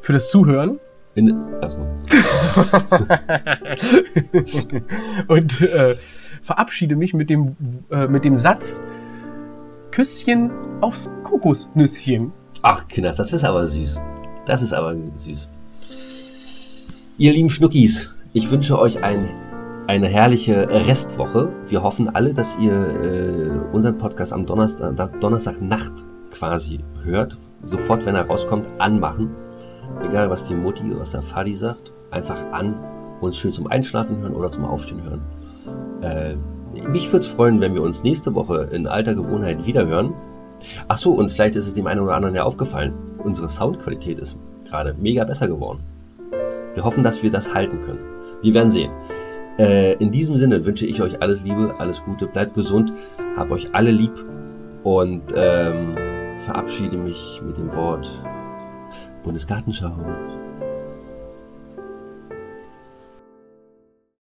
[0.00, 0.78] für das Zuhören
[1.14, 1.78] innen, also,
[5.28, 5.96] und äh,
[6.42, 7.56] verabschiede mich mit dem,
[7.90, 8.80] äh, mit dem Satz
[9.92, 10.50] Küsschen
[10.80, 12.32] aufs Kokosnüsschen.
[12.62, 14.00] ach Kinders, das ist aber süß.
[14.46, 15.48] Das ist aber süß.
[17.16, 19.28] Ihr lieben Schnuckis, ich wünsche euch ein,
[19.86, 21.50] eine herrliche Restwoche.
[21.68, 27.36] Wir hoffen alle, dass ihr äh, unseren Podcast am Donnerstag, da- Donnerstagnacht quasi hört.
[27.64, 29.30] Sofort, wenn er rauskommt, anmachen.
[30.02, 31.92] Egal, was die Mutti, was der Fadi sagt.
[32.10, 32.74] Einfach an,
[33.20, 35.20] uns schön zum Einschlafen hören oder zum Aufstehen hören.
[36.02, 36.34] Äh,
[36.88, 40.12] mich würde es freuen, wenn wir uns nächste Woche in alter Gewohnheit wiederhören.
[40.88, 42.92] Ach so, und vielleicht ist es dem einen oder anderen ja aufgefallen.
[43.18, 45.80] Unsere Soundqualität ist gerade mega besser geworden.
[46.74, 48.00] Wir hoffen, dass wir das halten können.
[48.42, 48.90] Wir werden sehen.
[49.58, 52.92] Äh, in diesem Sinne wünsche ich euch alles Liebe, alles Gute, bleibt gesund,
[53.36, 54.12] hab euch alle lieb
[54.82, 55.96] und ähm,
[56.44, 58.10] verabschiede mich mit dem Wort
[59.22, 59.92] Bundesgartenschau.